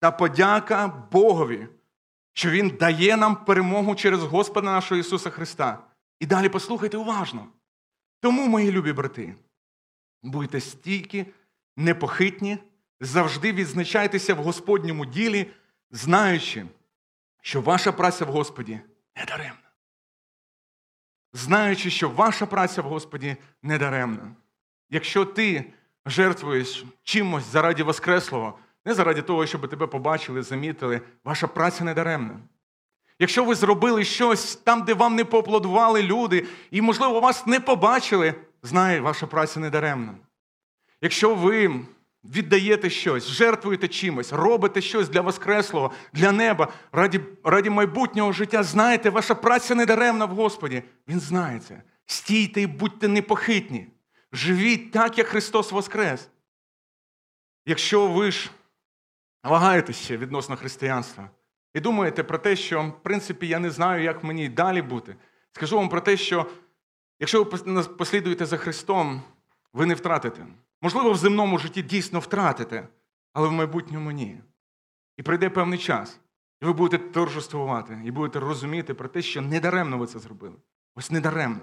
[0.00, 1.68] Та подяка Богові,
[2.32, 5.78] що Він дає нам перемогу через Господа нашого Ісуса Христа.
[6.20, 7.46] І далі послухайте уважно.
[8.20, 9.34] Тому, мої любі брати,
[10.22, 11.26] будьте стійкі,
[11.76, 12.58] непохитні,
[13.00, 15.50] завжди відзначайтеся в Господньому ділі,
[15.90, 16.66] знаючи,
[17.42, 18.80] що ваша праця в Господі
[19.16, 19.56] не даремна.
[21.32, 24.36] Знаючи, що ваша праця в Господі не даремна.
[24.90, 25.72] Якщо ти
[26.06, 32.40] жертвуєш чимось заради Воскреслого, не заради того, щоб тебе побачили, замітили, ваша праця не даремна.
[33.18, 38.34] Якщо ви зробили щось там, де вам не поаплодували люди, і, можливо, вас не побачили,
[38.62, 40.14] знає, ваша праця не даремна.
[41.02, 41.84] Якщо ви
[42.24, 49.10] віддаєте щось, жертвуєте чимось, робите щось для Воскреслого, для неба, раді, раді майбутнього життя, знаєте,
[49.10, 50.82] ваша праця не даремна в Господі.
[51.08, 51.82] Він знає це.
[52.06, 53.86] Стійте і будьте непохитні.
[54.32, 56.30] Живіть так, як Христос Воскрес.
[57.66, 58.50] Якщо ви ж
[59.42, 61.30] вагаєтеся відносно християнства
[61.74, 65.16] і думаєте про те, що, в принципі, я не знаю, як мені далі бути,
[65.52, 66.46] скажу вам про те, що
[67.20, 69.22] якщо ви послідуєте за Христом,
[69.72, 70.46] ви не втратите.
[70.82, 72.88] Можливо, в земному житті дійсно втратите,
[73.32, 74.40] але в майбутньому ні.
[75.16, 76.20] І прийде певний час,
[76.62, 80.56] і ви будете торжествувати, і будете розуміти про те, що недаремно ви це зробили.
[80.94, 81.60] Ось недаремно.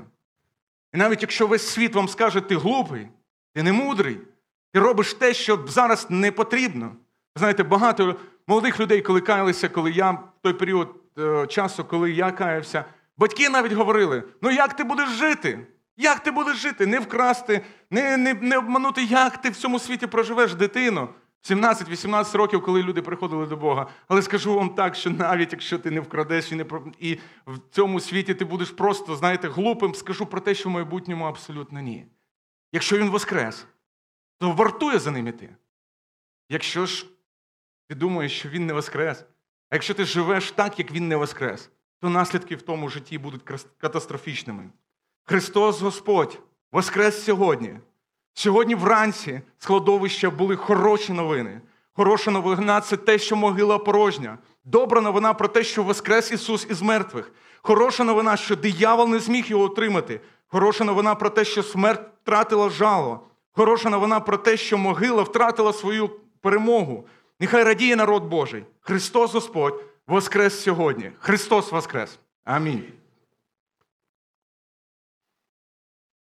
[0.93, 3.07] І навіть якщо весь світ вам скаже, ти глупий,
[3.53, 4.17] ти не мудрий,
[4.73, 6.95] ти робиш те, що зараз не потрібно.
[7.35, 8.15] Знаєте, багато
[8.47, 12.85] молодих людей, коли каялися, коли я в той період е, часу, коли я каявся,
[13.17, 15.67] батьки навіть говорили: ну як ти будеш жити?
[16.01, 16.85] Як ти будеш жити?
[16.85, 21.09] Не вкрасти, не, не, не обманути, як ти в цьому світі проживеш дитину.
[21.43, 23.87] 17-18 років, коли люди приходили до Бога.
[24.07, 26.65] Але скажу вам так, що навіть якщо ти не вкрадеш і не
[26.99, 31.25] і в цьому світі ти будеш просто, знаєте, глупим, скажу про те, що в майбутньому
[31.25, 32.05] абсолютно ні.
[32.71, 33.65] Якщо він воскрес,
[34.37, 35.55] то вартує за ним іти.
[36.49, 37.05] Якщо ж
[37.87, 39.25] ти думаєш, що він не воскрес,
[39.69, 41.69] а якщо ти живеш так, як він не воскрес,
[41.99, 43.43] то наслідки в тому житті будуть
[43.77, 44.69] катастрофічними.
[45.29, 46.39] Христос Господь
[46.71, 47.73] воскрес сьогодні.
[48.33, 51.61] Сьогодні вранці з кладовища були хороші новини.
[51.93, 54.37] Хороша новина це те, що могила порожня.
[54.65, 57.31] Добра новина про те, що воскрес Ісус із мертвих.
[57.61, 60.21] Хороша новина, що диявол не зміг його отримати.
[60.47, 63.19] Хороша новина про те, що смерть втратила жало.
[63.51, 66.09] Хороша новина про те, що могила втратила свою
[66.41, 67.07] перемогу.
[67.39, 68.65] Нехай радіє народ Божий.
[68.81, 71.11] Христос Господь воскрес сьогодні.
[71.19, 72.19] Христос воскрес.
[72.45, 72.98] Амінь.